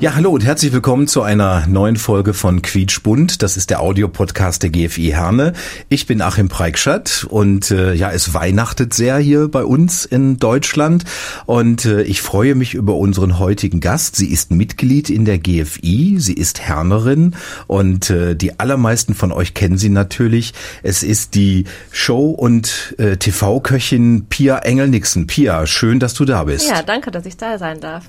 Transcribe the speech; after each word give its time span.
Ja, 0.00 0.14
hallo 0.14 0.30
und 0.30 0.42
herzlich 0.42 0.72
willkommen 0.72 1.06
zu 1.08 1.20
einer 1.20 1.66
neuen 1.66 1.96
Folge 1.96 2.32
von 2.32 2.62
Quietschbunt. 2.62 3.42
Das 3.42 3.58
ist 3.58 3.68
der 3.68 3.80
Audiopodcast 3.80 4.62
der 4.62 4.70
GFI 4.70 5.10
Herne. 5.10 5.52
Ich 5.90 6.06
bin 6.06 6.22
Achim 6.22 6.48
Preikschat 6.48 7.26
und 7.28 7.70
äh, 7.70 7.92
ja, 7.92 8.10
es 8.10 8.32
weihnachtet 8.32 8.94
sehr 8.94 9.18
hier 9.18 9.48
bei 9.48 9.62
uns 9.62 10.06
in 10.06 10.38
Deutschland 10.38 11.04
und 11.44 11.84
äh, 11.84 12.00
ich 12.00 12.22
freue 12.22 12.54
mich 12.54 12.72
über 12.72 12.94
unseren 12.94 13.38
heutigen 13.38 13.80
Gast. 13.80 14.16
Sie 14.16 14.28
ist 14.28 14.50
Mitglied 14.50 15.10
in 15.10 15.26
der 15.26 15.38
GFI, 15.38 16.16
sie 16.18 16.32
ist 16.32 16.62
Hernerin 16.62 17.36
und 17.66 18.08
äh, 18.08 18.34
die 18.34 18.58
allermeisten 18.58 19.14
von 19.14 19.32
euch 19.32 19.52
kennen 19.52 19.76
sie 19.76 19.90
natürlich. 19.90 20.54
Es 20.82 21.02
ist 21.02 21.34
die 21.34 21.64
Show- 21.92 22.30
und 22.30 22.94
äh, 22.96 23.18
TV-Köchin 23.18 24.24
Pia 24.30 24.60
Engel-Nixon. 24.60 25.26
Pia, 25.26 25.66
schön, 25.66 26.00
dass 26.00 26.14
du 26.14 26.24
da 26.24 26.44
bist. 26.44 26.70
Ja, 26.70 26.80
danke, 26.82 27.10
dass 27.10 27.26
ich 27.26 27.36
da 27.36 27.58
sein 27.58 27.80
darf. 27.82 28.06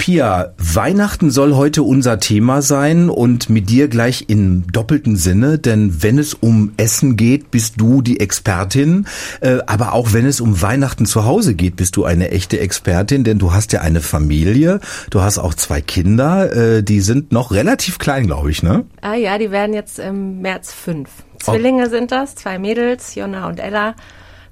Pia, 0.00 0.54
Weihnachten 0.56 1.30
soll 1.30 1.54
heute 1.56 1.82
unser 1.82 2.20
Thema 2.20 2.62
sein 2.62 3.10
und 3.10 3.50
mit 3.50 3.68
dir 3.68 3.86
gleich 3.86 4.24
im 4.28 4.66
doppelten 4.72 5.14
Sinne, 5.14 5.58
denn 5.58 6.02
wenn 6.02 6.18
es 6.18 6.32
um 6.32 6.72
Essen 6.78 7.18
geht, 7.18 7.50
bist 7.50 7.78
du 7.78 8.00
die 8.00 8.18
Expertin, 8.18 9.04
äh, 9.42 9.58
aber 9.66 9.92
auch 9.92 10.14
wenn 10.14 10.24
es 10.24 10.40
um 10.40 10.62
Weihnachten 10.62 11.04
zu 11.04 11.26
Hause 11.26 11.54
geht, 11.54 11.76
bist 11.76 11.96
du 11.96 12.06
eine 12.06 12.30
echte 12.30 12.58
Expertin, 12.60 13.24
denn 13.24 13.38
du 13.38 13.52
hast 13.52 13.74
ja 13.74 13.82
eine 13.82 14.00
Familie, 14.00 14.80
du 15.10 15.20
hast 15.20 15.36
auch 15.36 15.52
zwei 15.52 15.82
Kinder, 15.82 16.50
äh, 16.50 16.82
die 16.82 17.02
sind 17.02 17.30
noch 17.30 17.52
relativ 17.52 17.98
klein, 17.98 18.26
glaube 18.26 18.50
ich, 18.50 18.62
ne? 18.62 18.86
Ah 19.02 19.16
ja, 19.16 19.36
die 19.36 19.50
werden 19.50 19.74
jetzt 19.74 19.98
im 19.98 20.40
März 20.40 20.72
fünf. 20.72 21.10
Zwillinge 21.40 21.90
sind 21.90 22.10
das, 22.10 22.36
zwei 22.36 22.58
Mädels, 22.58 23.16
Jonna 23.16 23.48
und 23.48 23.60
Ella. 23.60 23.94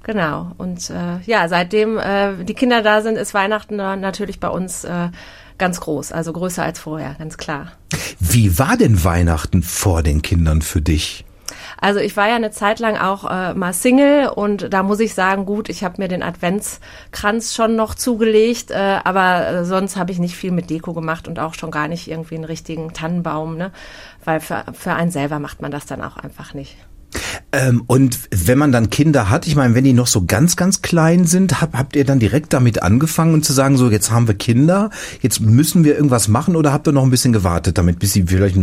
Genau. 0.03 0.51
Und 0.57 0.89
äh, 0.89 1.19
ja, 1.25 1.47
seitdem 1.47 1.97
äh, 1.97 2.43
die 2.43 2.53
Kinder 2.53 2.81
da 2.81 3.01
sind, 3.01 3.17
ist 3.17 3.33
Weihnachten 3.33 3.75
natürlich 3.75 4.39
bei 4.39 4.47
uns 4.47 4.83
äh, 4.83 5.09
ganz 5.59 5.79
groß, 5.81 6.11
also 6.11 6.33
größer 6.33 6.63
als 6.63 6.79
vorher, 6.79 7.15
ganz 7.19 7.37
klar. 7.37 7.73
Wie 8.19 8.57
war 8.57 8.77
denn 8.77 9.03
Weihnachten 9.03 9.61
vor 9.61 10.03
den 10.03 10.21
Kindern 10.21 10.61
für 10.61 10.81
dich? 10.81 11.25
Also 11.81 11.99
ich 11.99 12.17
war 12.17 12.27
ja 12.27 12.35
eine 12.35 12.51
Zeit 12.51 12.79
lang 12.79 12.97
auch 12.97 13.29
äh, 13.29 13.53
mal 13.53 13.73
Single 13.73 14.29
und 14.29 14.73
da 14.73 14.83
muss 14.83 14.99
ich 14.99 15.13
sagen, 15.13 15.45
gut, 15.45 15.69
ich 15.69 15.83
habe 15.83 16.01
mir 16.01 16.07
den 16.07 16.23
Adventskranz 16.23 17.55
schon 17.55 17.75
noch 17.75 17.95
zugelegt, 17.95 18.71
äh, 18.71 18.99
aber 19.03 19.47
äh, 19.47 19.65
sonst 19.65 19.95
habe 19.95 20.11
ich 20.11 20.19
nicht 20.19 20.35
viel 20.35 20.51
mit 20.51 20.69
Deko 20.69 20.93
gemacht 20.93 21.27
und 21.27 21.39
auch 21.39 21.53
schon 21.53 21.71
gar 21.71 21.87
nicht 21.87 22.09
irgendwie 22.09 22.35
einen 22.35 22.43
richtigen 22.43 22.93
Tannenbaum, 22.93 23.57
ne? 23.57 23.71
Weil 24.25 24.39
für, 24.39 24.65
für 24.73 24.93
einen 24.93 25.11
selber 25.11 25.39
macht 25.39 25.61
man 25.61 25.71
das 25.71 25.85
dann 25.85 26.01
auch 26.01 26.17
einfach 26.17 26.53
nicht. 26.53 26.75
Ähm, 27.51 27.83
und 27.87 28.19
wenn 28.31 28.57
man 28.57 28.71
dann 28.71 28.89
Kinder 28.89 29.29
hat, 29.29 29.47
ich 29.47 29.55
meine, 29.55 29.73
wenn 29.73 29.83
die 29.83 29.93
noch 29.93 30.07
so 30.07 30.25
ganz, 30.25 30.55
ganz 30.55 30.81
klein 30.81 31.25
sind, 31.25 31.61
hab, 31.61 31.73
habt 31.73 31.95
ihr 31.95 32.05
dann 32.05 32.19
direkt 32.19 32.53
damit 32.53 32.83
angefangen 32.83 33.33
und 33.33 33.43
zu 33.43 33.53
sagen, 33.53 33.77
so 33.77 33.89
jetzt 33.89 34.11
haben 34.11 34.27
wir 34.27 34.35
Kinder, 34.35 34.91
jetzt 35.21 35.41
müssen 35.41 35.83
wir 35.83 35.95
irgendwas 35.95 36.27
machen 36.27 36.55
oder 36.55 36.71
habt 36.71 36.87
ihr 36.87 36.91
noch 36.91 37.03
ein 37.03 37.09
bisschen 37.09 37.33
gewartet 37.33 37.77
damit, 37.77 37.99
bis 37.99 38.13
sie 38.13 38.23
vielleicht 38.23 38.57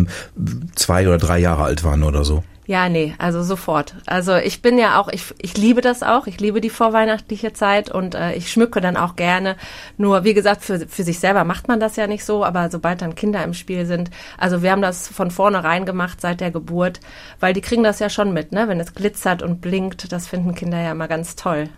zwei 0.77 1.07
oder 1.07 1.19
drei 1.19 1.39
Jahre 1.39 1.65
alt 1.65 1.83
waren 1.83 2.05
oder 2.05 2.25
so? 2.25 2.45
Ja, 2.67 2.89
nee, 2.89 3.15
also 3.19 3.45
sofort. 3.45 3.95
Also 4.07 4.35
ich 4.35 4.61
bin 4.61 4.77
ja 4.77 5.01
auch, 5.01 5.07
ich, 5.09 5.33
ich 5.39 5.57
liebe 5.57 5.81
das 5.81 6.03
auch, 6.03 6.27
ich 6.27 6.41
liebe 6.41 6.61
die 6.61 6.71
vorweihnachtliche 6.71 7.53
Zeit 7.53 7.91
und 7.91 8.17
äh, 8.17 8.35
ich 8.35 8.51
schmücke 8.51 8.81
dann 8.81 8.97
auch 8.97 9.15
gerne. 9.15 9.57
Nur, 9.99 10.25
wie 10.25 10.35
gesagt, 10.35 10.65
für, 10.65 10.81
für 10.81 11.05
sich 11.05 11.21
selber 11.21 11.45
macht 11.45 11.69
man 11.69 11.79
das 11.79 11.95
ja 11.95 12.09
nicht 12.09 12.25
so, 12.25 12.45
aber 12.45 12.69
sobald 12.69 13.03
dann 13.03 13.15
Kinder 13.15 13.45
im 13.45 13.55
Spiel 13.55 13.87
sind, 13.87 14.11
also 14.37 14.63
wir 14.63 14.73
haben 14.73 14.83
das 14.83 15.07
von 15.07 15.31
vornherein 15.31 15.87
gemacht 15.87 16.21
seit 16.21 16.41
der 16.41 16.51
Geburt, 16.51 17.01
weil 17.39 17.55
die 17.55 17.61
kriegen 17.61 17.85
das 17.85 18.01
ja 18.01 18.11
schon 18.11 18.33
mit, 18.33 18.51
ne? 18.51 18.67
Wenn 18.67 18.81
es 18.81 18.95
glitzert 18.95 19.43
und 19.43 19.61
blinkt, 19.61 20.11
das 20.11 20.27
finden 20.27 20.57
Kinder 20.57 20.81
ja 20.81 20.91
immer 20.91 21.07
ganz 21.07 21.37
toll. 21.37 21.69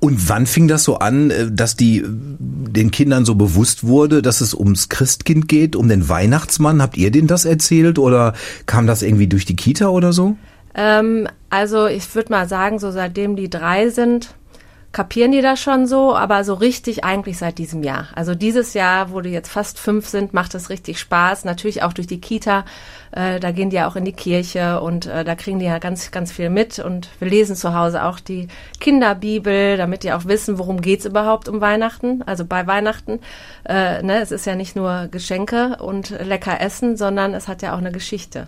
Und 0.00 0.28
wann 0.28 0.46
fing 0.46 0.68
das 0.68 0.84
so 0.84 0.98
an, 0.98 1.30
äh, 1.30 1.50
dass 1.50 1.76
die 1.76 1.98
äh, 1.98 2.04
den 2.06 2.90
Kindern 2.90 3.24
so 3.24 3.34
bewusst 3.34 3.84
wurde, 3.84 4.22
dass 4.22 4.40
es 4.40 4.54
ums 4.54 4.88
Christkind 4.88 5.48
geht, 5.48 5.76
um 5.76 5.88
den 5.88 6.08
Weihnachtsmann? 6.08 6.82
Habt 6.82 6.96
ihr 6.96 7.10
denen 7.10 7.28
das 7.28 7.44
erzählt 7.44 7.98
oder 7.98 8.34
kam 8.66 8.86
das 8.86 9.02
irgendwie 9.02 9.26
durch 9.26 9.44
die 9.44 9.56
Kita 9.56 9.88
oder 9.88 10.12
so? 10.12 10.36
Ähm, 10.74 11.28
also 11.50 11.86
ich 11.86 12.14
würde 12.14 12.32
mal 12.32 12.48
sagen, 12.48 12.78
so 12.78 12.90
seitdem 12.90 13.36
die 13.36 13.48
drei 13.48 13.90
sind, 13.90 14.34
kapieren 14.94 15.32
die 15.32 15.42
das 15.42 15.60
schon 15.60 15.86
so, 15.86 16.14
aber 16.14 16.44
so 16.44 16.54
richtig 16.54 17.04
eigentlich 17.04 17.36
seit 17.36 17.58
diesem 17.58 17.82
Jahr. 17.82 18.08
Also 18.14 18.34
dieses 18.34 18.74
Jahr, 18.74 19.10
wo 19.10 19.20
die 19.20 19.30
jetzt 19.30 19.50
fast 19.50 19.78
fünf 19.78 20.08
sind, 20.08 20.32
macht 20.32 20.54
es 20.54 20.70
richtig 20.70 21.00
Spaß. 21.00 21.44
Natürlich 21.44 21.82
auch 21.82 21.92
durch 21.92 22.06
die 22.06 22.20
Kita. 22.20 22.64
Äh, 23.10 23.40
da 23.40 23.50
gehen 23.50 23.70
die 23.70 23.76
ja 23.76 23.88
auch 23.88 23.96
in 23.96 24.04
die 24.04 24.12
Kirche 24.12 24.80
und 24.80 25.06
äh, 25.06 25.24
da 25.24 25.34
kriegen 25.34 25.58
die 25.58 25.64
ja 25.66 25.78
ganz, 25.78 26.12
ganz 26.12 26.30
viel 26.30 26.48
mit. 26.48 26.78
Und 26.78 27.10
wir 27.18 27.28
lesen 27.28 27.56
zu 27.56 27.74
Hause 27.74 28.04
auch 28.04 28.20
die 28.20 28.46
Kinderbibel, 28.80 29.76
damit 29.76 30.04
die 30.04 30.12
auch 30.12 30.26
wissen, 30.26 30.58
worum 30.58 30.80
geht's 30.80 31.04
überhaupt 31.04 31.48
um 31.48 31.60
Weihnachten. 31.60 32.22
Also 32.22 32.44
bei 32.44 32.66
Weihnachten. 32.68 33.18
Äh, 33.68 34.00
ne, 34.02 34.20
es 34.20 34.30
ist 34.30 34.46
ja 34.46 34.54
nicht 34.54 34.76
nur 34.76 35.08
Geschenke 35.10 35.78
und 35.80 36.10
lecker 36.10 36.60
Essen, 36.60 36.96
sondern 36.96 37.34
es 37.34 37.48
hat 37.48 37.62
ja 37.62 37.74
auch 37.74 37.78
eine 37.78 37.92
Geschichte. 37.92 38.46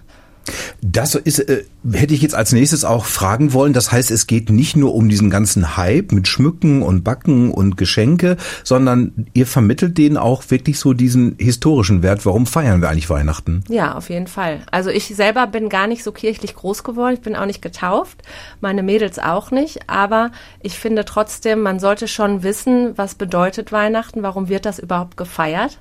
Das 0.81 1.15
ist, 1.15 1.39
äh, 1.41 1.65
hätte 1.93 2.15
ich 2.15 2.23
jetzt 2.23 2.35
als 2.35 2.53
nächstes 2.53 2.85
auch 2.85 3.05
fragen 3.05 3.53
wollen. 3.53 3.73
Das 3.73 3.93
heißt, 3.93 4.11
es 4.11 4.27
geht 4.27 4.51
nicht 4.51 4.77
nur 4.77 4.95
um 4.95 5.09
diesen 5.09 5.31
ganzen 5.31 5.77
Hype 5.77 6.13
mit 6.13 6.29
Schmücken 6.29 6.83
und 6.83 7.03
Backen 7.05 7.51
und 7.51 7.77
Geschenke, 7.77 8.37
sondern 8.65 9.27
ihr 9.35 9.47
vermittelt 9.47 9.99
denen 9.99 10.17
auch 10.17 10.45
wirklich 10.49 10.79
so 10.79 10.93
diesen 10.93 11.37
historischen 11.39 12.03
Wert. 12.03 12.25
Warum 12.27 12.47
feiern 12.47 12.81
wir 12.81 12.89
eigentlich 12.89 13.11
Weihnachten? 13.11 13.65
Ja, 13.69 13.95
auf 13.95 14.11
jeden 14.11 14.27
Fall. 14.27 14.61
Also 14.71 14.91
ich 14.91 15.15
selber 15.15 15.47
bin 15.47 15.69
gar 15.69 15.87
nicht 15.87 16.03
so 16.05 16.13
kirchlich 16.13 16.55
groß 16.55 16.85
geworden. 16.85 17.15
Ich 17.15 17.21
bin 17.21 17.37
auch 17.37 17.47
nicht 17.47 17.63
getauft. 17.63 18.23
Meine 18.61 18.83
Mädels 18.83 19.19
auch 19.19 19.51
nicht. 19.51 19.89
Aber 19.89 20.31
ich 20.63 20.79
finde 20.79 21.05
trotzdem, 21.05 21.61
man 21.61 21.81
sollte 21.81 22.09
schon 22.09 22.43
wissen, 22.43 22.97
was 22.97 23.15
bedeutet 23.15 23.73
Weihnachten, 23.73 24.23
warum 24.23 24.49
wird 24.49 24.67
das 24.67 24.79
überhaupt 24.79 25.17
gefeiert. 25.17 25.79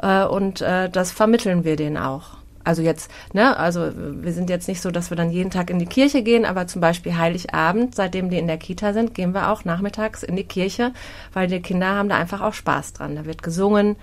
Äh, 0.00 0.24
Und 0.24 0.60
äh, 0.60 0.88
das 0.90 1.12
vermitteln 1.12 1.64
wir 1.64 1.76
denen 1.76 1.96
auch. 1.96 2.38
Also 2.64 2.82
jetzt, 2.82 3.10
ne, 3.32 3.56
also 3.56 3.92
wir 3.94 4.32
sind 4.32 4.50
jetzt 4.50 4.68
nicht 4.68 4.80
so, 4.80 4.90
dass 4.90 5.10
wir 5.10 5.16
dann 5.16 5.30
jeden 5.30 5.50
Tag 5.50 5.70
in 5.70 5.78
die 5.78 5.86
Kirche 5.86 6.22
gehen, 6.22 6.44
aber 6.44 6.66
zum 6.66 6.80
Beispiel 6.80 7.16
Heiligabend, 7.16 7.94
seitdem 7.94 8.30
die 8.30 8.38
in 8.38 8.46
der 8.46 8.58
Kita 8.58 8.92
sind, 8.92 9.14
gehen 9.14 9.32
wir 9.32 9.50
auch 9.50 9.64
nachmittags 9.64 10.22
in 10.22 10.34
die 10.34 10.44
Kirche, 10.44 10.92
weil 11.32 11.46
die 11.46 11.60
Kinder 11.60 11.88
haben 11.88 12.08
da 12.08 12.16
einfach 12.16 12.40
auch 12.40 12.54
Spaß 12.54 12.94
dran. 12.94 13.16
Da 13.16 13.26
wird 13.26 13.42
gesungen 13.42 13.96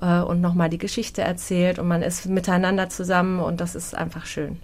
äh, 0.00 0.20
und 0.20 0.40
nochmal 0.40 0.68
die 0.68 0.78
Geschichte 0.78 1.22
erzählt 1.22 1.78
und 1.78 1.88
man 1.88 2.02
ist 2.02 2.26
miteinander 2.26 2.88
zusammen 2.88 3.40
und 3.40 3.60
das 3.60 3.74
ist 3.74 3.94
einfach 3.94 4.26
schön. 4.26 4.58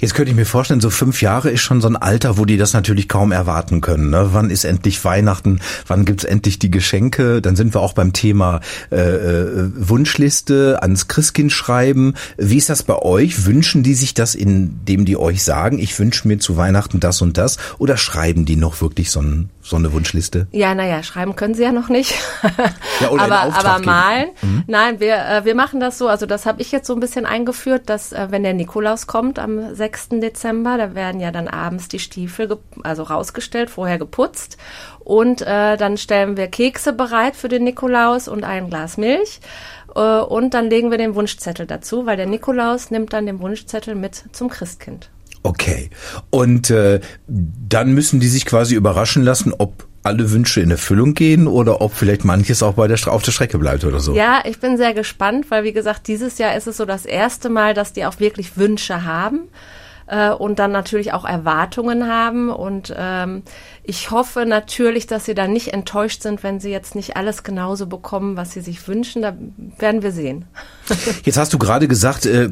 Jetzt 0.00 0.14
könnte 0.14 0.30
ich 0.30 0.36
mir 0.36 0.46
vorstellen, 0.46 0.80
so 0.80 0.90
fünf 0.90 1.22
Jahre 1.22 1.50
ist 1.50 1.60
schon 1.60 1.80
so 1.80 1.88
ein 1.88 1.96
Alter, 1.96 2.38
wo 2.38 2.44
die 2.44 2.56
das 2.56 2.72
natürlich 2.72 3.08
kaum 3.08 3.32
erwarten 3.32 3.80
können. 3.80 4.10
Ne? 4.10 4.30
Wann 4.32 4.50
ist 4.50 4.64
endlich 4.64 5.04
Weihnachten? 5.04 5.60
Wann 5.86 6.04
gibt's 6.04 6.24
endlich 6.24 6.58
die 6.58 6.70
Geschenke? 6.70 7.40
Dann 7.40 7.56
sind 7.56 7.74
wir 7.74 7.80
auch 7.80 7.92
beim 7.92 8.12
Thema 8.12 8.60
äh, 8.90 8.96
äh, 8.96 9.70
Wunschliste 9.74 10.82
ans 10.82 11.08
Christkind 11.08 11.52
schreiben. 11.52 12.14
Wie 12.36 12.56
ist 12.56 12.68
das 12.68 12.82
bei 12.82 12.96
euch? 12.96 13.46
Wünschen 13.46 13.82
die 13.82 13.94
sich 13.94 14.14
das, 14.14 14.34
indem 14.34 15.04
die 15.04 15.16
euch 15.16 15.42
sagen, 15.42 15.78
ich 15.78 15.98
wünsche 15.98 16.26
mir 16.26 16.38
zu 16.38 16.56
Weihnachten 16.56 17.00
das 17.00 17.22
und 17.22 17.38
das? 17.38 17.58
Oder 17.78 17.96
schreiben 17.96 18.44
die 18.44 18.56
noch 18.56 18.80
wirklich 18.80 19.10
so, 19.10 19.20
ein, 19.20 19.50
so 19.70 19.76
eine 19.76 19.92
Wunschliste? 19.92 20.48
Ja, 20.50 20.74
naja, 20.74 21.02
schreiben 21.02 21.36
können 21.36 21.54
sie 21.54 21.62
ja 21.62 21.72
noch 21.72 21.88
nicht. 21.88 22.14
Ja, 23.00 23.10
oder 23.10 23.22
aber, 23.22 23.56
aber 23.56 23.84
malen. 23.86 24.28
Mhm. 24.42 24.64
Nein, 24.66 25.00
wir, 25.00 25.16
äh, 25.16 25.44
wir 25.44 25.54
machen 25.54 25.80
das 25.80 25.96
so, 25.96 26.08
also 26.08 26.26
das 26.26 26.44
habe 26.44 26.60
ich 26.60 26.70
jetzt 26.72 26.86
so 26.86 26.92
ein 26.92 27.00
bisschen 27.00 27.24
eingeführt, 27.24 27.88
dass 27.88 28.12
äh, 28.12 28.26
wenn 28.30 28.42
der 28.42 28.52
Nikolaus 28.52 29.06
kommt 29.06 29.38
am 29.38 29.74
6. 29.74 30.08
Dezember, 30.20 30.76
da 30.76 30.94
werden 30.94 31.20
ja 31.20 31.30
dann 31.30 31.48
abends 31.48 31.88
die 31.88 31.98
Stiefel 31.98 32.58
also 32.82 33.04
rausgestellt, 33.04 33.70
vorher 33.70 33.98
geputzt. 33.98 34.58
Und 34.98 35.40
äh, 35.42 35.76
dann 35.76 35.96
stellen 35.96 36.36
wir 36.36 36.48
Kekse 36.48 36.92
bereit 36.92 37.36
für 37.36 37.48
den 37.48 37.64
Nikolaus 37.64 38.28
und 38.28 38.44
ein 38.44 38.68
Glas 38.68 38.96
Milch. 38.96 39.40
Äh, 39.94 40.00
und 40.00 40.54
dann 40.54 40.68
legen 40.68 40.90
wir 40.90 40.98
den 40.98 41.14
Wunschzettel 41.14 41.66
dazu, 41.66 42.06
weil 42.06 42.16
der 42.16 42.26
Nikolaus 42.26 42.90
nimmt 42.90 43.12
dann 43.12 43.26
den 43.26 43.40
Wunschzettel 43.40 43.94
mit 43.94 44.24
zum 44.32 44.48
Christkind. 44.48 45.10
Okay. 45.42 45.90
Und 46.30 46.70
äh, 46.70 47.00
dann 47.26 47.92
müssen 47.92 48.20
die 48.20 48.28
sich 48.28 48.44
quasi 48.44 48.74
überraschen 48.74 49.22
lassen, 49.22 49.54
ob 49.56 49.86
alle 50.02 50.30
Wünsche 50.30 50.60
in 50.60 50.70
Erfüllung 50.70 51.14
gehen 51.14 51.46
oder 51.46 51.82
ob 51.82 51.94
vielleicht 51.94 52.24
manches 52.24 52.62
auch 52.62 52.74
bei 52.74 52.88
der 52.88 52.98
auf 53.06 53.22
der 53.22 53.32
Strecke 53.32 53.58
bleibt 53.58 53.84
oder 53.84 54.00
so. 54.00 54.14
Ja, 54.14 54.42
ich 54.44 54.58
bin 54.58 54.76
sehr 54.76 54.94
gespannt, 54.94 55.50
weil 55.50 55.64
wie 55.64 55.72
gesagt, 55.72 56.08
dieses 56.08 56.38
Jahr 56.38 56.56
ist 56.56 56.66
es 56.66 56.78
so 56.78 56.86
das 56.86 57.04
erste 57.04 57.50
Mal, 57.50 57.74
dass 57.74 57.92
die 57.92 58.06
auch 58.06 58.18
wirklich 58.18 58.56
Wünsche 58.56 59.04
haben. 59.04 59.48
äh, 60.10 60.30
und 60.30 60.58
dann 60.58 60.72
natürlich 60.72 61.12
auch 61.12 61.24
Erwartungen 61.24 62.08
haben. 62.08 62.50
Und 62.50 62.92
ähm, 62.96 63.42
ich 63.90 64.12
hoffe 64.12 64.46
natürlich, 64.46 65.08
dass 65.08 65.24
sie 65.24 65.34
dann 65.34 65.52
nicht 65.52 65.72
enttäuscht 65.72 66.22
sind, 66.22 66.44
wenn 66.44 66.60
sie 66.60 66.70
jetzt 66.70 66.94
nicht 66.94 67.16
alles 67.16 67.42
genauso 67.42 67.88
bekommen, 67.88 68.36
was 68.36 68.52
sie 68.52 68.60
sich 68.60 68.86
wünschen. 68.86 69.20
Da 69.20 69.36
werden 69.78 70.04
wir 70.04 70.12
sehen. 70.12 70.44
Jetzt 71.24 71.36
hast 71.36 71.52
du 71.52 71.58
gerade 71.58 71.88
gesagt, 71.88 72.26
äh, 72.26 72.50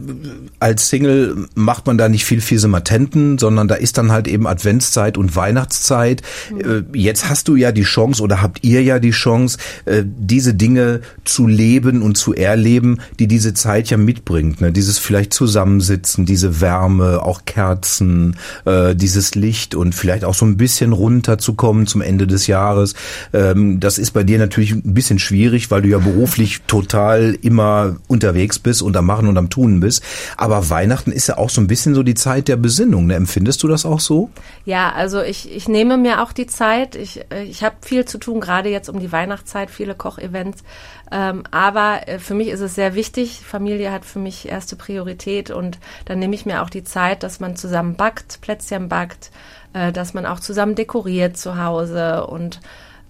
als 0.59 0.89
Single 0.89 1.47
macht 1.55 1.87
man 1.87 1.99
da 1.99 2.09
nicht 2.09 2.25
viel 2.25 2.41
Fiesematenten, 2.41 3.39
sondern 3.39 3.69
da 3.69 3.75
ist 3.77 3.99
dann 3.99 4.13
halt 4.13 4.29
eben 4.29 4.47
Adventszeit 4.47 5.17
und 5.17 5.35
Weihnachtszeit. 5.35 6.23
Mhm. 6.53 6.89
Äh, 6.93 6.99
jetzt 6.99 7.29
hast 7.29 7.49
du 7.49 7.57
ja 7.57 7.73
die 7.73 7.83
Chance 7.83 8.23
oder 8.23 8.43
habt 8.43 8.65
ihr 8.65 8.83
ja 8.83 8.99
die 8.99 9.11
Chance, 9.11 9.59
äh, 9.85 10.03
diese 10.05 10.55
Dinge 10.55 11.01
zu 11.25 11.47
leben 11.47 12.03
und 12.03 12.17
zu 12.17 12.35
erleben, 12.35 13.01
die 13.19 13.29
diese 13.29 13.55
Zeit 13.55 13.91
ja 13.91 13.97
mitbringt. 13.97 14.61
Ne? 14.61 14.73
Dieses 14.73 14.99
vielleicht 14.99 15.33
Zusammensitzen, 15.33 16.27
diese 16.27 16.61
Wärme, 16.61 17.23
auch 17.23 17.45
Kerzen, 17.45 18.37
äh, 18.65 18.95
dieses 18.95 19.35
Licht 19.35 19.75
und 19.75 19.95
vielleicht 19.95 20.25
auch 20.25 20.35
so 20.35 20.47
ein 20.47 20.57
bisschen 20.57 20.93
runterzukommen 21.29 21.87
zum 21.87 22.01
Ende 22.01 22.27
des 22.27 22.47
Jahres. 22.47 22.95
Ähm, 23.33 23.81
das 23.81 23.99
ist 23.99 24.13
bei 24.13 24.25
dir 24.25 24.39
natürlich 24.39 24.73
ein 24.73 24.95
bisschen 24.95 25.19
schwierig, 25.19 25.71
weil 25.71 25.83
du 25.83 25.89
ja 25.89 25.99
beruflich 25.99 26.63
total 26.67 27.37
immer 27.43 27.97
unterwegs 28.09 28.59
bist 28.59 28.83
und 28.83 28.97
am 28.97 29.07
Machen 29.07 29.29
und 29.29 29.37
am 29.37 29.51
Tun 29.51 29.81
bist. 29.81 30.03
Aber 30.37 30.71
Weihnachten 30.71 31.13
ist 31.13 31.29
ja 31.29 31.39
auch 31.39 31.51
so 31.51 31.61
ein 31.61 31.67
bisschen 31.67 31.95
so 31.95 32.03
die 32.03 32.15
Zeit 32.15 32.49
der 32.49 32.57
Besinnung. 32.57 33.07
Ne? 33.07 33.15
Empfindest 33.15 33.63
du 33.63 33.69
das 33.69 33.85
auch 33.85 34.01
so? 34.01 34.31
Ja, 34.65 34.93
also 34.93 35.23
ich, 35.23 35.55
ich 35.55 35.69
nehme 35.69 35.97
mir 35.97 36.23
auch 36.23 36.33
die 36.33 36.47
Zeit. 36.47 36.97
Ich, 36.97 37.21
ich 37.45 37.63
habe 37.63 37.77
viel 37.83 38.05
zu 38.05 38.19
tun, 38.19 38.41
gerade 38.41 38.69
jetzt 38.71 38.89
um 38.89 38.99
die 38.99 39.13
Weihnachtszeit, 39.13 39.71
viele 39.71 39.95
Kochevents. 39.95 40.63
Ähm, 41.11 41.45
aber 41.51 42.07
äh, 42.07 42.19
für 42.19 42.35
mich 42.35 42.49
ist 42.49 42.61
es 42.61 42.75
sehr 42.75 42.95
wichtig. 42.95 43.41
Familie 43.41 43.93
hat 43.93 44.05
für 44.05 44.19
mich 44.19 44.49
erste 44.49 44.77
Priorität 44.77 45.51
und 45.51 45.79
dann 46.05 46.19
nehme 46.19 46.35
ich 46.35 46.45
mir 46.45 46.63
auch 46.63 46.71
die 46.71 46.85
Zeit, 46.85 47.23
dass 47.23 47.41
man 47.41 47.57
zusammen 47.57 47.95
backt, 47.95 48.41
Plätzchen 48.43 48.89
backt, 48.89 49.31
äh, 49.79 49.93
dass 49.93 50.15
man 50.15 50.27
auch 50.27 50.41
zusammen 50.41 50.75
dekoriert 50.75 51.37
zu 51.37 51.63
Hause 51.63 52.27
und 52.27 52.61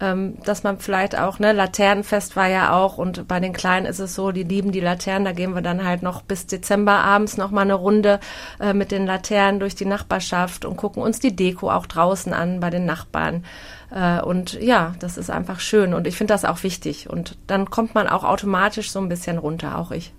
ähm, 0.01 0.37
dass 0.45 0.63
man 0.63 0.79
vielleicht 0.79 1.19
auch, 1.19 1.39
ne, 1.39 1.53
Laternenfest 1.53 2.37
war 2.37 2.47
ja 2.47 2.73
auch 2.73 2.99
und 2.99 3.27
bei 3.27 3.41
den 3.41 3.53
Kleinen 3.53 3.87
ist 3.87 3.99
es 3.99 4.15
so, 4.15 4.31
die 4.31 4.45
lieben 4.45 4.71
die 4.71 4.81
Laternen, 4.81 5.25
da 5.25 5.33
gehen 5.33 5.55
wir 5.55 5.63
dann 5.63 5.85
halt 5.85 6.03
noch 6.03 6.23
bis 6.23 6.47
Dezember 6.47 6.93
abends 6.93 7.37
noch 7.37 7.51
mal 7.51 7.63
eine 7.63 7.75
Runde 7.75 8.21
äh, 8.61 8.75
mit 8.75 8.93
den 8.93 9.07
Laternen 9.07 9.61
durch 9.61 9.75
die 9.75 9.87
Nachbarschaft 9.87 10.65
und 10.65 10.77
gucken 10.77 11.03
uns 11.03 11.19
die 11.19 11.35
Deko 11.35 11.71
auch 11.71 11.87
draußen 11.87 12.33
an 12.33 12.61
bei 12.61 12.71
den 12.71 12.87
Nachbarn. 12.87 13.45
Äh, 13.91 14.21
und 14.21 14.61
ja, 14.61 14.95
das 15.01 15.17
ist 15.17 15.31
einfach 15.31 15.59
schön 15.61 15.95
und 15.95 16.07
ich 16.07 16.17
finde 16.17 16.35
das 16.35 16.45
auch 16.45 16.63
wichtig 16.63 17.11
und 17.11 17.37
dann 17.47 17.71
kommt 17.71 17.95
man 17.95 18.09
auch 18.09 18.25
automatisch 18.25 18.91
so 18.91 19.01
ein 19.01 19.09
bisschen 19.09 19.39
runter, 19.39 19.79
auch 19.79 19.91
ich. 19.91 20.13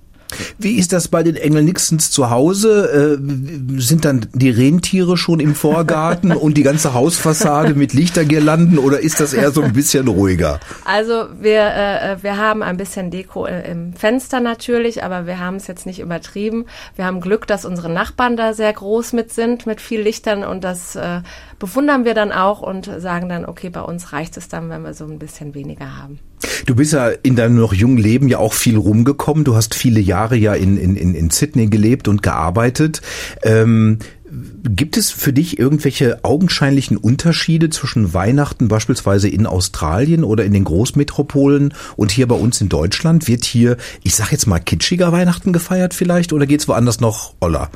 Wie 0.57 0.77
ist 0.77 0.93
das 0.93 1.07
bei 1.07 1.23
den 1.23 1.35
Engelnixens 1.35 2.11
zu 2.11 2.29
Hause? 2.29 3.17
Äh, 3.19 3.79
sind 3.81 4.05
dann 4.05 4.27
die 4.33 4.49
Rentiere 4.49 5.17
schon 5.17 5.39
im 5.39 5.55
Vorgarten 5.55 6.31
und 6.31 6.57
die 6.57 6.63
ganze 6.63 6.93
Hausfassade 6.93 7.73
mit 7.73 7.93
Lichtergirlanden 7.93 8.77
oder 8.77 8.99
ist 8.99 9.19
das 9.19 9.33
eher 9.33 9.51
so 9.51 9.61
ein 9.61 9.73
bisschen 9.73 10.07
ruhiger? 10.07 10.59
Also 10.85 11.25
wir, 11.39 11.61
äh, 11.61 12.17
wir 12.21 12.37
haben 12.37 12.63
ein 12.63 12.77
bisschen 12.77 13.11
Deko 13.11 13.45
äh, 13.45 13.69
im 13.69 13.93
Fenster 13.93 14.39
natürlich, 14.39 15.03
aber 15.03 15.25
wir 15.25 15.39
haben 15.39 15.55
es 15.55 15.67
jetzt 15.67 15.85
nicht 15.85 15.99
übertrieben. 15.99 16.65
Wir 16.95 17.05
haben 17.05 17.21
Glück, 17.21 17.47
dass 17.47 17.65
unsere 17.65 17.89
Nachbarn 17.89 18.37
da 18.37 18.53
sehr 18.53 18.73
groß 18.73 19.13
mit 19.13 19.33
sind, 19.33 19.65
mit 19.65 19.81
viel 19.81 20.01
Lichtern 20.01 20.43
und 20.43 20.63
das 20.63 20.95
äh, 20.95 21.21
bewundern 21.59 22.05
wir 22.05 22.13
dann 22.13 22.31
auch 22.31 22.61
und 22.61 22.89
sagen 22.99 23.29
dann, 23.29 23.45
okay, 23.45 23.69
bei 23.69 23.81
uns 23.81 24.13
reicht 24.13 24.37
es 24.37 24.47
dann, 24.47 24.69
wenn 24.69 24.81
wir 24.81 24.93
so 24.93 25.05
ein 25.05 25.19
bisschen 25.19 25.53
weniger 25.53 25.97
haben. 25.97 26.19
Du 26.65 26.75
bist 26.75 26.93
ja 26.93 27.09
in 27.09 27.35
deinem 27.35 27.57
noch 27.57 27.73
jungen 27.73 27.97
Leben 27.97 28.27
ja 28.27 28.37
auch 28.37 28.53
viel 28.53 28.77
rumgekommen. 28.77 29.43
Du 29.43 29.55
hast 29.55 29.75
viele 29.75 29.99
Jahre 29.99 30.35
ja 30.35 30.53
in, 30.53 30.77
in, 30.77 30.95
in 30.95 31.29
Sydney 31.29 31.67
gelebt 31.67 32.07
und 32.07 32.23
gearbeitet. 32.23 33.01
Ähm, 33.43 33.99
Gibt 34.31 34.95
es 34.95 35.09
für 35.09 35.33
dich 35.33 35.57
irgendwelche 35.57 36.23
augenscheinlichen 36.23 36.97
Unterschiede 36.97 37.71
zwischen 37.71 38.13
Weihnachten 38.13 38.67
beispielsweise 38.67 39.27
in 39.27 39.47
Australien 39.47 40.23
oder 40.23 40.45
in 40.45 40.53
den 40.53 40.65
Großmetropolen 40.65 41.73
und 41.95 42.11
hier 42.11 42.27
bei 42.27 42.35
uns 42.35 42.61
in 42.61 42.69
Deutschland? 42.69 43.27
Wird 43.27 43.43
hier, 43.43 43.77
ich 44.03 44.15
sag 44.15 44.31
jetzt 44.31 44.45
mal, 44.45 44.59
kitschiger 44.59 45.11
Weihnachten 45.11 45.51
gefeiert 45.51 45.95
vielleicht 45.95 46.31
oder 46.31 46.45
geht's 46.45 46.67
woanders 46.67 46.99
noch 46.99 47.33
oller? 47.39 47.71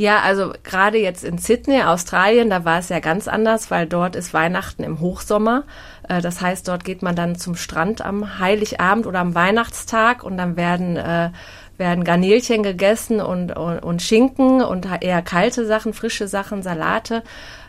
Ja, 0.00 0.20
also 0.20 0.54
gerade 0.64 0.96
jetzt 0.96 1.24
in 1.24 1.36
Sydney, 1.36 1.82
Australien, 1.82 2.48
da 2.48 2.64
war 2.64 2.78
es 2.78 2.88
ja 2.88 3.00
ganz 3.00 3.28
anders, 3.28 3.70
weil 3.70 3.86
dort 3.86 4.16
ist 4.16 4.32
Weihnachten 4.32 4.82
im 4.82 4.98
Hochsommer. 4.98 5.64
Äh, 6.08 6.22
das 6.22 6.40
heißt, 6.40 6.66
dort 6.68 6.84
geht 6.84 7.02
man 7.02 7.14
dann 7.14 7.36
zum 7.36 7.54
Strand 7.54 8.02
am 8.02 8.38
Heiligabend 8.38 9.06
oder 9.06 9.18
am 9.18 9.34
Weihnachtstag 9.34 10.24
und 10.24 10.38
dann 10.38 10.56
werden 10.56 10.96
äh, 10.96 11.28
werden 11.76 12.04
Garnelchen 12.04 12.62
gegessen 12.62 13.20
und, 13.20 13.56
und, 13.56 13.80
und 13.80 14.00
Schinken 14.00 14.62
und 14.62 14.86
eher 15.00 15.20
kalte 15.22 15.66
Sachen, 15.66 15.92
frische 15.92 16.28
Sachen, 16.28 16.62
Salate. 16.62 17.22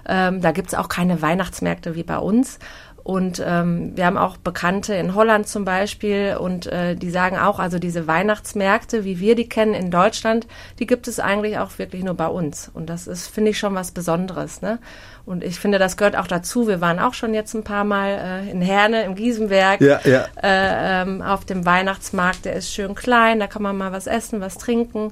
Ähm, 0.07 0.41
da 0.41 0.51
gibt's 0.51 0.73
auch 0.73 0.89
keine 0.89 1.21
Weihnachtsmärkte 1.21 1.95
wie 1.95 2.03
bei 2.03 2.17
uns. 2.17 2.59
Und 3.03 3.43
ähm, 3.43 3.93
wir 3.95 4.05
haben 4.05 4.17
auch 4.17 4.37
Bekannte 4.37 4.93
in 4.93 5.15
Holland 5.15 5.47
zum 5.47 5.65
Beispiel 5.65 6.37
und 6.39 6.67
äh, 6.67 6.95
die 6.95 7.09
sagen 7.09 7.37
auch, 7.37 7.57
also 7.57 7.79
diese 7.79 8.05
Weihnachtsmärkte, 8.05 9.03
wie 9.03 9.19
wir 9.19 9.35
die 9.35 9.49
kennen 9.49 9.73
in 9.73 9.89
Deutschland, 9.89 10.45
die 10.77 10.85
gibt 10.85 11.07
es 11.07 11.19
eigentlich 11.19 11.57
auch 11.57 11.79
wirklich 11.79 12.03
nur 12.03 12.13
bei 12.13 12.27
uns. 12.27 12.69
Und 12.73 12.89
das 12.89 13.07
ist, 13.07 13.27
finde 13.27 13.51
ich, 13.51 13.57
schon 13.57 13.73
was 13.73 13.91
Besonderes. 13.91 14.61
Ne? 14.61 14.77
Und 15.25 15.43
ich 15.43 15.59
finde, 15.59 15.79
das 15.79 15.97
gehört 15.97 16.15
auch 16.15 16.27
dazu. 16.27 16.67
Wir 16.67 16.79
waren 16.79 16.99
auch 16.99 17.15
schon 17.15 17.33
jetzt 17.33 17.55
ein 17.55 17.63
paar 17.63 17.85
Mal 17.85 18.43
äh, 18.45 18.51
in 18.51 18.61
Herne, 18.61 19.03
im 19.03 19.15
Giesenberg, 19.15 19.81
ja, 19.81 19.99
ja. 20.03 20.25
Äh, 20.41 21.01
ähm, 21.01 21.23
auf 21.23 21.43
dem 21.43 21.65
Weihnachtsmarkt. 21.65 22.45
Der 22.45 22.53
ist 22.53 22.71
schön 22.71 22.93
klein, 22.93 23.39
da 23.39 23.47
kann 23.47 23.63
man 23.63 23.77
mal 23.77 23.91
was 23.91 24.05
essen, 24.05 24.41
was 24.41 24.57
trinken 24.57 25.11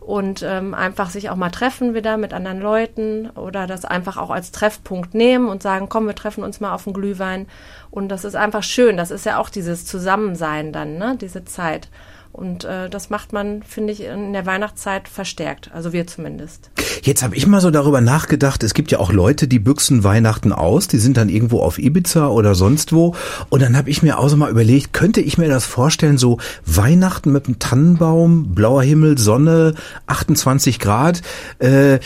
und 0.00 0.42
ähm, 0.42 0.74
einfach 0.74 1.10
sich 1.10 1.28
auch 1.30 1.36
mal 1.36 1.50
treffen 1.50 1.94
wieder 1.94 2.16
mit 2.16 2.32
anderen 2.32 2.60
Leuten 2.60 3.30
oder 3.30 3.66
das 3.66 3.84
einfach 3.84 4.16
auch 4.16 4.30
als 4.30 4.50
Treffpunkt 4.50 5.14
nehmen 5.14 5.48
und 5.48 5.62
sagen, 5.62 5.88
komm, 5.88 6.06
wir 6.06 6.14
treffen 6.14 6.42
uns 6.42 6.58
mal 6.58 6.74
auf 6.74 6.84
den 6.84 6.94
Glühwein. 6.94 7.46
Und 7.90 8.08
das 8.08 8.24
ist 8.24 8.34
einfach 8.34 8.62
schön. 8.62 8.96
Das 8.96 9.10
ist 9.10 9.26
ja 9.26 9.38
auch 9.38 9.50
dieses 9.50 9.84
Zusammensein 9.84 10.72
dann, 10.72 10.96
ne, 10.96 11.16
diese 11.20 11.44
Zeit. 11.44 11.88
Und 12.32 12.64
äh, 12.64 12.88
das 12.88 13.10
macht 13.10 13.32
man, 13.32 13.62
finde 13.62 13.92
ich, 13.92 14.02
in 14.02 14.32
der 14.32 14.46
Weihnachtszeit 14.46 15.08
verstärkt. 15.08 15.70
Also 15.74 15.92
wir 15.92 16.06
zumindest. 16.06 16.70
Jetzt 17.02 17.22
habe 17.22 17.34
ich 17.34 17.46
mal 17.46 17.60
so 17.60 17.70
darüber 17.70 18.00
nachgedacht, 18.00 18.62
es 18.62 18.74
gibt 18.74 18.92
ja 18.92 18.98
auch 18.98 19.12
Leute, 19.12 19.48
die 19.48 19.58
büchsen 19.58 20.04
Weihnachten 20.04 20.52
aus, 20.52 20.86
die 20.86 20.98
sind 20.98 21.16
dann 21.16 21.28
irgendwo 21.28 21.60
auf 21.60 21.78
Ibiza 21.78 22.28
oder 22.28 22.54
sonst 22.54 22.92
wo. 22.92 23.14
Und 23.48 23.62
dann 23.62 23.76
habe 23.76 23.90
ich 23.90 24.02
mir 24.02 24.18
auch 24.18 24.28
so 24.28 24.36
mal 24.36 24.50
überlegt, 24.50 24.92
könnte 24.92 25.20
ich 25.20 25.38
mir 25.38 25.48
das 25.48 25.64
vorstellen, 25.64 26.18
so 26.18 26.38
Weihnachten 26.66 27.32
mit 27.32 27.46
einem 27.46 27.58
Tannenbaum, 27.58 28.54
blauer 28.54 28.82
Himmel, 28.82 29.18
Sonne, 29.18 29.74
28 30.06 30.78
Grad. 30.78 31.22
Äh, 31.58 31.98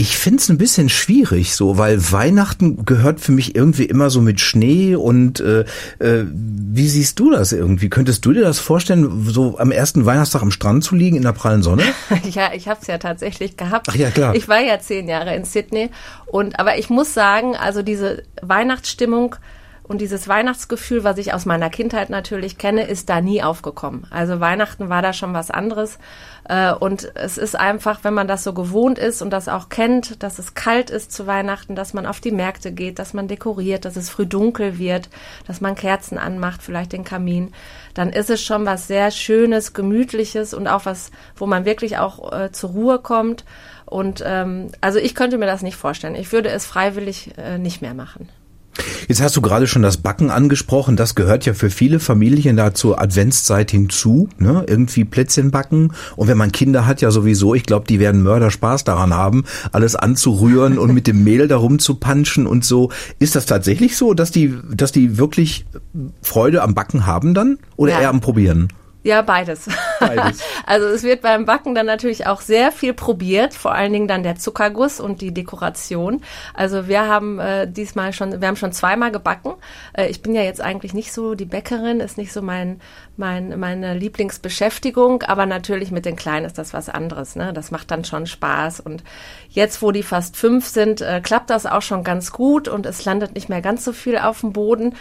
ich 0.00 0.16
find's 0.16 0.48
ein 0.48 0.56
bisschen 0.56 0.88
schwierig 0.88 1.54
so, 1.54 1.76
weil 1.76 1.98
Weihnachten 2.10 2.86
gehört 2.86 3.20
für 3.20 3.32
mich 3.32 3.54
irgendwie 3.54 3.84
immer 3.84 4.08
so 4.08 4.22
mit 4.22 4.40
Schnee 4.40 4.94
und 4.94 5.40
äh, 5.40 5.66
äh, 5.98 6.24
wie 6.32 6.88
siehst 6.88 7.18
du 7.18 7.30
das 7.30 7.52
irgendwie? 7.52 7.90
Könntest 7.90 8.24
du 8.24 8.32
dir 8.32 8.40
das 8.40 8.58
vorstellen, 8.58 9.26
so 9.28 9.58
am 9.58 9.70
ersten 9.70 10.06
Weihnachtstag 10.06 10.40
am 10.40 10.52
Strand 10.52 10.84
zu 10.84 10.94
liegen 10.94 11.16
in 11.16 11.22
der 11.22 11.32
prallen 11.32 11.62
Sonne? 11.62 11.82
ja, 12.30 12.54
ich 12.54 12.66
habe 12.66 12.80
es 12.80 12.86
ja 12.86 12.96
tatsächlich 12.96 13.58
gehabt. 13.58 13.88
Ach 13.90 13.94
ja, 13.94 14.10
klar. 14.10 14.34
Ich 14.34 14.48
war 14.48 14.60
ja 14.60 14.80
zehn 14.80 15.06
Jahre 15.06 15.36
in 15.36 15.44
Sydney 15.44 15.90
und 16.24 16.58
aber 16.58 16.78
ich 16.78 16.88
muss 16.88 17.12
sagen, 17.12 17.54
also 17.54 17.82
diese 17.82 18.22
Weihnachtsstimmung 18.40 19.36
und 19.90 20.00
dieses 20.00 20.28
Weihnachtsgefühl, 20.28 21.02
was 21.02 21.18
ich 21.18 21.34
aus 21.34 21.46
meiner 21.46 21.68
Kindheit 21.68 22.10
natürlich 22.10 22.58
kenne, 22.58 22.84
ist 22.86 23.08
da 23.08 23.20
nie 23.20 23.42
aufgekommen. 23.42 24.06
Also 24.10 24.38
Weihnachten 24.38 24.88
war 24.88 25.02
da 25.02 25.12
schon 25.12 25.34
was 25.34 25.50
anderes. 25.50 25.98
Äh, 26.48 26.72
und 26.72 27.10
es 27.16 27.38
ist 27.38 27.58
einfach, 27.58 28.04
wenn 28.04 28.14
man 28.14 28.28
das 28.28 28.44
so 28.44 28.52
gewohnt 28.52 29.00
ist 29.00 29.20
und 29.20 29.30
das 29.30 29.48
auch 29.48 29.68
kennt, 29.68 30.22
dass 30.22 30.38
es 30.38 30.54
kalt 30.54 30.90
ist 30.90 31.10
zu 31.10 31.26
Weihnachten, 31.26 31.74
dass 31.74 31.92
man 31.92 32.06
auf 32.06 32.20
die 32.20 32.30
Märkte 32.30 32.70
geht, 32.70 33.00
dass 33.00 33.14
man 33.14 33.26
dekoriert, 33.26 33.84
dass 33.84 33.96
es 33.96 34.10
früh 34.10 34.26
dunkel 34.26 34.78
wird, 34.78 35.08
dass 35.48 35.60
man 35.60 35.74
Kerzen 35.74 36.18
anmacht, 36.18 36.62
vielleicht 36.62 36.92
den 36.92 37.02
Kamin, 37.02 37.52
dann 37.92 38.10
ist 38.10 38.30
es 38.30 38.40
schon 38.40 38.66
was 38.66 38.86
sehr 38.86 39.10
Schönes, 39.10 39.72
Gemütliches 39.72 40.54
und 40.54 40.68
auch 40.68 40.86
was, 40.86 41.10
wo 41.34 41.46
man 41.46 41.64
wirklich 41.64 41.98
auch 41.98 42.32
äh, 42.32 42.52
zur 42.52 42.70
Ruhe 42.70 43.00
kommt. 43.00 43.44
Und 43.86 44.22
ähm, 44.24 44.70
also 44.80 45.00
ich 45.00 45.16
könnte 45.16 45.36
mir 45.36 45.46
das 45.46 45.62
nicht 45.62 45.74
vorstellen. 45.74 46.14
Ich 46.14 46.30
würde 46.30 46.50
es 46.50 46.64
freiwillig 46.64 47.32
äh, 47.38 47.58
nicht 47.58 47.82
mehr 47.82 47.94
machen. 47.94 48.28
Jetzt 49.08 49.20
hast 49.20 49.36
du 49.36 49.40
gerade 49.40 49.66
schon 49.66 49.82
das 49.82 49.96
Backen 49.96 50.30
angesprochen. 50.30 50.96
Das 50.96 51.14
gehört 51.14 51.46
ja 51.46 51.54
für 51.54 51.70
viele 51.70 52.00
Familien 52.00 52.56
da 52.56 52.74
zur 52.74 53.00
Adventszeit 53.00 53.70
hinzu. 53.70 54.28
Ne? 54.38 54.64
Irgendwie 54.66 55.04
Plätzchen 55.04 55.50
backen. 55.50 55.92
Und 56.16 56.28
wenn 56.28 56.38
man 56.38 56.52
Kinder 56.52 56.86
hat, 56.86 57.00
ja 57.00 57.10
sowieso, 57.10 57.54
ich 57.54 57.64
glaube, 57.64 57.86
die 57.88 57.98
werden 57.98 58.22
Mörder 58.22 58.50
Spaß 58.50 58.84
daran 58.84 59.14
haben, 59.14 59.44
alles 59.72 59.96
anzurühren 59.96 60.78
und 60.78 60.94
mit 60.94 61.06
dem 61.06 61.24
Mehl 61.24 61.48
darum 61.48 61.78
zu 61.78 61.94
panschen 61.96 62.46
und 62.46 62.64
so. 62.64 62.90
Ist 63.18 63.34
das 63.34 63.46
tatsächlich 63.46 63.96
so, 63.96 64.14
dass 64.14 64.30
die, 64.30 64.54
dass 64.72 64.92
die 64.92 65.18
wirklich 65.18 65.66
Freude 66.22 66.62
am 66.62 66.74
Backen 66.74 67.06
haben 67.06 67.34
dann? 67.34 67.58
Oder 67.76 67.92
ja. 67.92 68.00
eher 68.02 68.10
am 68.10 68.20
Probieren? 68.20 68.68
Ja, 69.02 69.22
beides. 69.22 69.68
Beides. 69.98 70.42
Also 70.66 70.86
es 70.86 71.02
wird 71.02 71.22
beim 71.22 71.46
Backen 71.46 71.74
dann 71.74 71.86
natürlich 71.86 72.28
auch 72.28 72.40
sehr 72.40 72.70
viel 72.70 72.94
probiert, 72.94 73.54
vor 73.54 73.72
allen 73.72 73.92
Dingen 73.92 74.06
dann 74.06 74.22
der 74.22 74.36
Zuckerguss 74.36 75.00
und 75.00 75.20
die 75.20 75.34
Dekoration. 75.34 76.22
Also 76.54 76.86
wir 76.86 77.08
haben 77.08 77.40
äh, 77.40 77.68
diesmal 77.68 78.12
schon, 78.12 78.40
wir 78.40 78.46
haben 78.46 78.56
schon 78.56 78.70
zweimal 78.70 79.10
gebacken. 79.10 79.54
Äh, 79.94 80.08
ich 80.08 80.22
bin 80.22 80.32
ja 80.32 80.42
jetzt 80.42 80.60
eigentlich 80.60 80.94
nicht 80.94 81.12
so 81.12 81.34
die 81.34 81.44
Bäckerin, 81.44 81.98
ist 81.98 82.18
nicht 82.18 82.32
so 82.32 82.40
mein, 82.40 82.80
mein 83.16 83.58
meine 83.58 83.94
Lieblingsbeschäftigung, 83.94 85.24
aber 85.24 85.44
natürlich 85.44 85.90
mit 85.90 86.04
den 86.04 86.14
Kleinen 86.14 86.46
ist 86.46 86.56
das 86.56 86.72
was 86.72 86.88
anderes. 86.88 87.34
Ne? 87.34 87.52
Das 87.52 87.72
macht 87.72 87.90
dann 87.90 88.04
schon 88.04 88.26
Spaß. 88.26 88.78
Und 88.78 89.02
jetzt, 89.48 89.82
wo 89.82 89.90
die 89.90 90.04
fast 90.04 90.36
fünf 90.36 90.66
sind, 90.66 91.00
äh, 91.00 91.20
klappt 91.20 91.50
das 91.50 91.66
auch 91.66 91.82
schon 91.82 92.04
ganz 92.04 92.30
gut 92.30 92.68
und 92.68 92.86
es 92.86 93.04
landet 93.04 93.34
nicht 93.34 93.48
mehr 93.48 93.62
ganz 93.62 93.84
so 93.84 93.92
viel 93.92 94.18
auf 94.18 94.40
dem 94.40 94.52
Boden. 94.52 94.94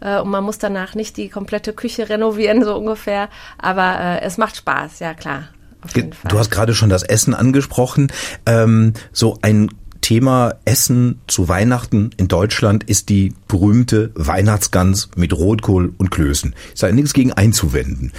Äh, 0.00 0.20
und 0.20 0.30
man 0.30 0.44
muss 0.44 0.58
danach 0.58 0.94
nicht 0.94 1.16
die 1.16 1.28
komplette 1.28 1.72
Küche 1.72 2.08
renovieren, 2.08 2.62
so 2.62 2.76
ungefähr. 2.76 3.28
Aber 3.58 4.00
äh, 4.00 4.20
es 4.22 4.38
macht 4.38 4.56
Spaß, 4.56 4.98
ja 5.00 5.14
klar. 5.14 5.44
Du 6.28 6.38
hast 6.38 6.50
gerade 6.50 6.74
schon 6.74 6.88
das 6.88 7.02
Essen 7.02 7.34
angesprochen. 7.34 8.12
Ähm, 8.44 8.94
so 9.12 9.38
ein 9.42 9.68
Thema 10.00 10.54
Essen 10.64 11.20
zu 11.26 11.48
Weihnachten 11.48 12.10
in 12.16 12.28
Deutschland 12.28 12.84
ist 12.84 13.08
die 13.08 13.34
berühmte 13.48 14.10
Weihnachtsgans 14.14 15.10
mit 15.16 15.32
Rotkohl 15.32 15.92
und 15.96 16.10
Klößen. 16.10 16.54
Ist 16.72 16.82
da 16.82 16.90
nichts 16.92 17.12
gegen 17.12 17.32
einzuwenden. 17.32 18.12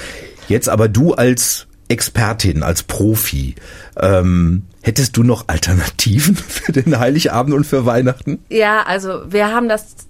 Jetzt 0.47 0.69
aber 0.69 0.87
du 0.87 1.13
als 1.13 1.67
Expertin, 1.89 2.63
als 2.63 2.83
Profi, 2.83 3.55
ähm, 3.97 4.63
hättest 4.81 5.15
du 5.15 5.23
noch 5.23 5.45
Alternativen 5.47 6.35
für 6.35 6.71
den 6.71 6.99
Heiligabend 6.99 7.53
und 7.53 7.65
für 7.65 7.85
Weihnachten? 7.85 8.39
Ja, 8.49 8.83
also 8.83 9.21
wir 9.31 9.47
haben 9.47 9.69
das 9.69 10.06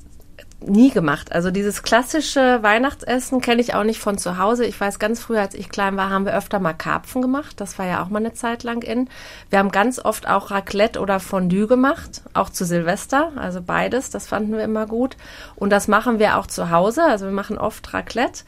nie 0.60 0.90
gemacht. 0.90 1.32
Also 1.32 1.52
dieses 1.52 1.84
klassische 1.84 2.64
Weihnachtsessen 2.64 3.42
kenne 3.42 3.62
ich 3.62 3.76
auch 3.76 3.84
nicht 3.84 4.00
von 4.00 4.18
zu 4.18 4.38
Hause. 4.38 4.66
Ich 4.66 4.80
weiß, 4.80 4.98
ganz 4.98 5.20
früher, 5.20 5.42
als 5.42 5.54
ich 5.54 5.70
klein 5.70 5.98
war, 5.98 6.10
haben 6.10 6.26
wir 6.26 6.36
öfter 6.36 6.60
mal 6.60 6.74
Karpfen 6.74 7.22
gemacht. 7.22 7.60
Das 7.62 7.78
war 7.78 7.86
ja 7.86 8.04
auch 8.04 8.10
mal 8.10 8.20
eine 8.20 8.34
Zeit 8.34 8.64
lang 8.64 8.82
in. 8.82 9.10
Wir 9.50 9.60
haben 9.60 9.72
ganz 9.72 10.00
oft 10.00 10.28
auch 10.28 10.50
Raclette 10.50 11.00
oder 11.00 11.20
Fondue 11.20 11.68
gemacht, 11.68 12.24
auch 12.34 12.50
zu 12.50 12.66
Silvester. 12.66 13.32
Also 13.36 13.62
beides, 13.62 14.10
das 14.10 14.28
fanden 14.28 14.54
wir 14.54 14.64
immer 14.64 14.88
gut. 14.88 15.16
Und 15.56 15.70
das 15.70 15.88
machen 15.88 16.18
wir 16.18 16.38
auch 16.38 16.48
zu 16.48 16.72
Hause. 16.72 17.04
Also 17.04 17.26
wir 17.26 17.34
machen 17.34 17.58
oft 17.58 17.94
Raclette. 17.94 18.44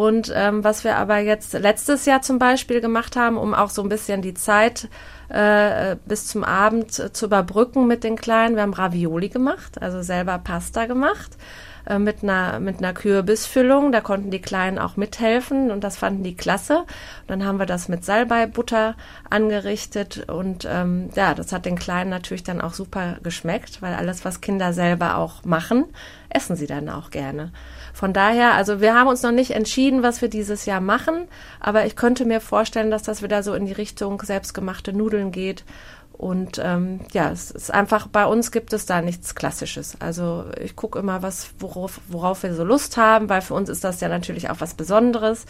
Und 0.00 0.32
ähm, 0.34 0.64
was 0.64 0.82
wir 0.82 0.96
aber 0.96 1.18
jetzt 1.18 1.52
letztes 1.52 2.06
Jahr 2.06 2.22
zum 2.22 2.38
Beispiel 2.38 2.80
gemacht 2.80 3.16
haben, 3.16 3.36
um 3.36 3.52
auch 3.52 3.68
so 3.68 3.82
ein 3.82 3.90
bisschen 3.90 4.22
die 4.22 4.32
Zeit 4.32 4.88
äh, 5.28 5.94
bis 6.06 6.26
zum 6.26 6.42
Abend 6.42 6.90
zu 7.14 7.26
überbrücken 7.26 7.86
mit 7.86 8.02
den 8.02 8.16
Kleinen. 8.16 8.54
Wir 8.54 8.62
haben 8.62 8.72
Ravioli 8.72 9.28
gemacht, 9.28 9.82
also 9.82 10.00
selber 10.00 10.38
Pasta 10.38 10.86
gemacht 10.86 11.36
äh, 11.86 11.98
mit 11.98 12.22
einer 12.22 12.60
mit 12.60 12.78
einer 12.78 12.94
Kürbisfüllung. 12.94 13.92
Da 13.92 14.00
konnten 14.00 14.30
die 14.30 14.40
Kleinen 14.40 14.78
auch 14.78 14.96
mithelfen 14.96 15.70
und 15.70 15.84
das 15.84 15.98
fanden 15.98 16.22
die 16.22 16.34
klasse. 16.34 16.78
Und 16.78 17.28
dann 17.28 17.44
haben 17.44 17.58
wir 17.58 17.66
das 17.66 17.90
mit 17.90 18.02
Salbeibutter 18.02 18.94
angerichtet 19.28 20.30
und 20.30 20.66
ähm, 20.66 21.10
ja, 21.14 21.34
das 21.34 21.52
hat 21.52 21.66
den 21.66 21.78
Kleinen 21.78 22.08
natürlich 22.08 22.42
dann 22.42 22.62
auch 22.62 22.72
super 22.72 23.18
geschmeckt, 23.22 23.82
weil 23.82 23.92
alles, 23.92 24.24
was 24.24 24.40
Kinder 24.40 24.72
selber 24.72 25.18
auch 25.18 25.44
machen, 25.44 25.84
essen 26.30 26.56
sie 26.56 26.66
dann 26.66 26.88
auch 26.88 27.10
gerne. 27.10 27.52
Von 28.00 28.14
daher, 28.14 28.54
also 28.54 28.80
wir 28.80 28.94
haben 28.94 29.08
uns 29.08 29.22
noch 29.22 29.30
nicht 29.30 29.50
entschieden, 29.50 30.02
was 30.02 30.22
wir 30.22 30.30
dieses 30.30 30.64
Jahr 30.64 30.80
machen, 30.80 31.28
aber 31.60 31.84
ich 31.84 31.96
könnte 31.96 32.24
mir 32.24 32.40
vorstellen, 32.40 32.90
dass 32.90 33.02
das 33.02 33.22
wieder 33.22 33.42
so 33.42 33.52
in 33.52 33.66
die 33.66 33.74
Richtung 33.74 34.22
selbstgemachte 34.22 34.94
Nudeln 34.94 35.32
geht 35.32 35.64
und 36.20 36.60
ähm, 36.62 37.00
ja, 37.14 37.30
es 37.30 37.50
ist 37.50 37.72
einfach, 37.72 38.06
bei 38.06 38.26
uns 38.26 38.52
gibt 38.52 38.74
es 38.74 38.84
da 38.84 39.00
nichts 39.00 39.34
Klassisches. 39.34 39.96
Also 40.00 40.44
ich 40.62 40.76
gucke 40.76 40.98
immer, 40.98 41.22
was, 41.22 41.48
worauf, 41.58 41.98
worauf 42.08 42.42
wir 42.42 42.54
so 42.54 42.62
Lust 42.62 42.98
haben, 42.98 43.30
weil 43.30 43.40
für 43.40 43.54
uns 43.54 43.70
ist 43.70 43.84
das 43.84 44.02
ja 44.02 44.08
natürlich 44.08 44.50
auch 44.50 44.60
was 44.60 44.74
Besonderes. 44.74 45.46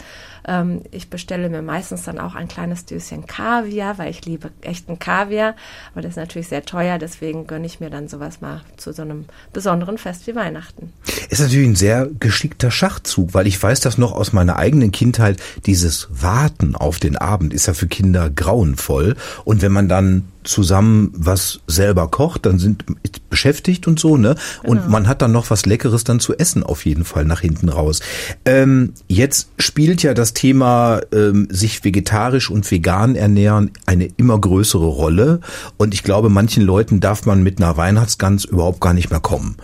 Ähm, 0.47 0.83
ich 0.93 1.11
bestelle 1.11 1.49
mir 1.49 1.61
meistens 1.61 2.05
dann 2.05 2.21
auch 2.21 2.37
ein 2.37 2.47
kleines 2.47 2.85
Döschen 2.85 3.27
Kaviar, 3.27 3.99
weil 3.99 4.13
ich 4.13 4.25
liebe 4.25 4.53
echten 4.61 5.01
Kaviar. 5.01 5.57
Aber 5.91 6.03
das 6.03 6.11
ist 6.11 6.19
natürlich 6.19 6.47
sehr 6.47 6.65
teuer, 6.65 6.99
deswegen 6.99 7.49
gönne 7.49 7.67
ich 7.67 7.81
mir 7.81 7.91
dann 7.91 8.07
sowas 8.07 8.41
mal 8.41 8.61
zu 8.77 8.93
so 8.93 9.03
einem 9.03 9.25
besonderen 9.53 9.99
Fest 9.99 10.29
wie 10.29 10.37
Weihnachten. 10.37 10.93
Ist 11.31 11.41
natürlich 11.41 11.67
ein 11.67 11.75
sehr 11.75 12.09
geschickter 12.21 12.71
Schachzug, 12.71 13.35
weil 13.35 13.49
ich 13.49 13.61
weiß 13.61 13.81
das 13.81 13.99
noch 13.99 14.13
aus 14.13 14.33
meiner 14.33 14.55
eigenen 14.55 14.93
Kindheit. 14.93 15.43
Dieses 15.67 16.07
Warten 16.13 16.77
auf 16.77 17.01
den 17.01 17.17
Abend 17.17 17.53
ist 17.53 17.67
ja 17.67 17.75
für 17.75 17.89
Kinder 17.89 18.31
grauenvoll. 18.31 19.17
Und 19.45 19.63
wenn 19.63 19.73
man 19.73 19.89
dann 19.89 20.29
zusammen 20.45 21.13
was 21.15 21.61
selber 21.67 22.09
kocht, 22.09 22.47
dann 22.47 22.59
sind 22.59 22.85
beschäftigt 23.29 23.87
und 23.87 23.99
so, 23.99 24.17
ne? 24.17 24.35
Und 24.63 24.79
genau. 24.79 24.91
man 24.91 25.09
hat 25.09 25.23
dann 25.23 25.33
noch 25.33 25.51
was 25.51 25.67
Leckeres 25.67 26.05
dann 26.05 26.21
zu 26.21 26.37
essen 26.37 26.63
auf 26.63 26.85
jeden 26.85 27.05
Fall 27.05 27.25
nach 27.25 27.41
hinten 27.41 27.69
raus. 27.69 28.01
Ähm, 28.45 28.93
jetzt 29.09 29.51
spielt 29.59 30.03
ja 30.03 30.15
das 30.15 30.35
Thema 30.35 31.01
ähm, 31.13 31.49
sich 31.51 31.85
vegetarisch 31.85 32.51
und 32.51 32.71
vegan 32.71 33.15
ernähren 33.15 33.71
eine 33.87 34.09
immer 34.17 34.39
größere 34.41 34.87
Rolle 34.87 35.41
und 35.77 35.95
ich 35.95 36.03
glaube, 36.03 36.29
manchen 36.29 36.65
Leuten 36.65 37.01
darf 37.01 37.27
man 37.27 37.43
mit 37.43 37.59
einer 37.59 37.77
Weihnachtsgans 37.77 38.45
überhaupt 38.45 38.81
gar 38.81 38.95
nicht 38.95 39.11
mehr 39.11 39.21
kommen. 39.21 39.57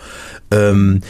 Ähm, 0.49 1.01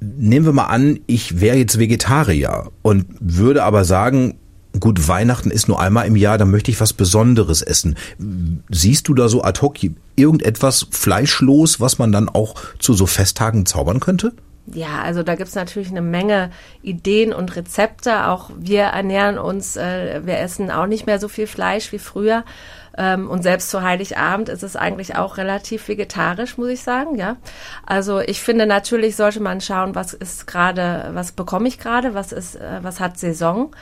nehmen 0.00 0.46
wir 0.46 0.52
mal 0.52 0.66
an, 0.66 1.00
ich 1.06 1.40
wäre 1.40 1.56
jetzt 1.56 1.78
Vegetarier 1.78 2.70
und 2.82 3.06
würde 3.18 3.64
aber 3.64 3.84
sagen, 3.84 4.34
gut, 4.80 5.08
Weihnachten 5.08 5.50
ist 5.50 5.68
nur 5.68 5.80
einmal 5.80 6.06
im 6.06 6.16
Jahr, 6.16 6.38
da 6.38 6.44
möchte 6.44 6.70
ich 6.70 6.80
was 6.80 6.92
Besonderes 6.92 7.62
essen. 7.62 7.96
Siehst 8.70 9.08
du 9.08 9.14
da 9.14 9.28
so 9.28 9.42
ad 9.42 9.60
hoc 9.60 9.76
irgendetwas 10.16 10.86
fleischlos, 10.90 11.80
was 11.80 11.98
man 11.98 12.12
dann 12.12 12.28
auch 12.28 12.56
zu 12.78 12.94
so 12.94 13.06
Festtagen 13.06 13.66
zaubern 13.66 14.00
könnte? 14.00 14.32
Ja, 14.66 15.02
also 15.02 15.22
da 15.22 15.34
gibt's 15.34 15.54
natürlich 15.54 15.90
eine 15.90 16.00
Menge 16.00 16.50
Ideen 16.82 17.34
und 17.34 17.54
Rezepte. 17.54 18.28
Auch 18.28 18.50
wir 18.56 18.84
ernähren 18.84 19.36
uns, 19.36 19.76
äh, 19.76 20.22
wir 20.24 20.38
essen 20.38 20.70
auch 20.70 20.86
nicht 20.86 21.06
mehr 21.06 21.20
so 21.20 21.28
viel 21.28 21.46
Fleisch 21.46 21.92
wie 21.92 21.98
früher. 21.98 22.44
Ähm, 22.96 23.28
und 23.28 23.42
selbst 23.42 23.70
zu 23.70 23.82
Heiligabend 23.82 24.48
ist 24.48 24.62
es 24.62 24.76
eigentlich 24.76 25.16
auch 25.16 25.36
relativ 25.36 25.88
vegetarisch, 25.88 26.56
muss 26.56 26.68
ich 26.68 26.82
sagen, 26.82 27.16
ja. 27.16 27.36
Also 27.84 28.20
ich 28.20 28.40
finde 28.40 28.66
natürlich 28.66 29.16
sollte 29.16 29.40
man 29.40 29.60
schauen, 29.60 29.94
was 29.94 30.14
ist 30.14 30.46
gerade, 30.46 31.10
was 31.12 31.32
bekomme 31.32 31.68
ich 31.68 31.78
gerade, 31.78 32.14
was 32.14 32.32
ist, 32.32 32.56
äh, 32.56 32.78
was 32.82 33.00
hat 33.00 33.18
Saison 33.18 33.74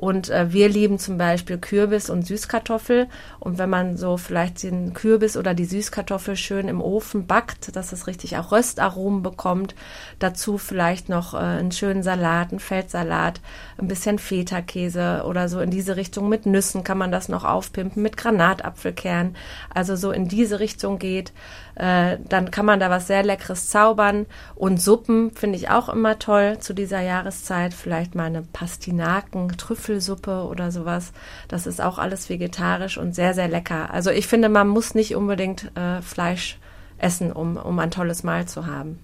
und 0.00 0.30
äh, 0.30 0.50
wir 0.50 0.70
lieben 0.70 0.98
zum 0.98 1.18
Beispiel 1.18 1.58
Kürbis 1.58 2.08
und 2.08 2.26
Süßkartoffel. 2.26 3.06
Und 3.38 3.58
wenn 3.58 3.68
man 3.68 3.98
so 3.98 4.16
vielleicht 4.16 4.62
den 4.62 4.94
Kürbis 4.94 5.36
oder 5.36 5.52
die 5.52 5.66
Süßkartoffel 5.66 6.36
schön 6.36 6.68
im 6.68 6.80
Ofen 6.80 7.26
backt, 7.26 7.76
dass 7.76 7.92
es 7.92 8.06
richtig 8.06 8.38
auch 8.38 8.50
Röstaromen 8.50 9.22
bekommt, 9.22 9.74
dazu 10.18 10.56
vielleicht 10.56 11.10
noch 11.10 11.34
äh, 11.34 11.36
einen 11.36 11.70
schönen 11.70 12.02
Salat, 12.02 12.48
einen 12.48 12.60
Feldsalat, 12.60 13.42
ein 13.76 13.88
bisschen 13.88 14.18
Feta-Käse 14.18 15.24
oder 15.26 15.50
so 15.50 15.60
in 15.60 15.70
diese 15.70 15.96
Richtung. 15.96 16.30
Mit 16.30 16.46
Nüssen 16.46 16.82
kann 16.82 16.96
man 16.96 17.12
das 17.12 17.28
noch 17.28 17.44
aufpimpen, 17.44 18.02
mit 18.02 18.16
Granatapfelkern. 18.16 19.36
Also 19.68 19.96
so 19.96 20.12
in 20.12 20.28
diese 20.28 20.60
Richtung 20.60 20.98
geht. 20.98 21.34
Äh, 21.80 22.18
dann 22.28 22.50
kann 22.50 22.66
man 22.66 22.78
da 22.78 22.90
was 22.90 23.06
sehr 23.06 23.22
Leckeres 23.22 23.70
zaubern. 23.70 24.26
Und 24.54 24.82
Suppen 24.82 25.30
finde 25.30 25.56
ich 25.56 25.70
auch 25.70 25.88
immer 25.88 26.18
toll 26.18 26.58
zu 26.58 26.74
dieser 26.74 27.00
Jahreszeit. 27.00 27.72
Vielleicht 27.72 28.14
mal 28.14 28.24
eine 28.24 28.42
Pastinaken, 28.42 29.56
Trüffelsuppe 29.56 30.44
oder 30.44 30.72
sowas. 30.72 31.12
Das 31.48 31.66
ist 31.66 31.80
auch 31.80 31.96
alles 31.96 32.28
vegetarisch 32.28 32.98
und 32.98 33.14
sehr, 33.14 33.32
sehr 33.32 33.48
lecker. 33.48 33.94
Also 33.94 34.10
ich 34.10 34.26
finde, 34.26 34.50
man 34.50 34.68
muss 34.68 34.94
nicht 34.94 35.16
unbedingt 35.16 35.74
äh, 35.74 36.02
Fleisch 36.02 36.58
essen, 36.98 37.32
um, 37.32 37.56
um 37.56 37.78
ein 37.78 37.90
tolles 37.90 38.24
Mahl 38.24 38.46
zu 38.46 38.66
haben. 38.66 38.98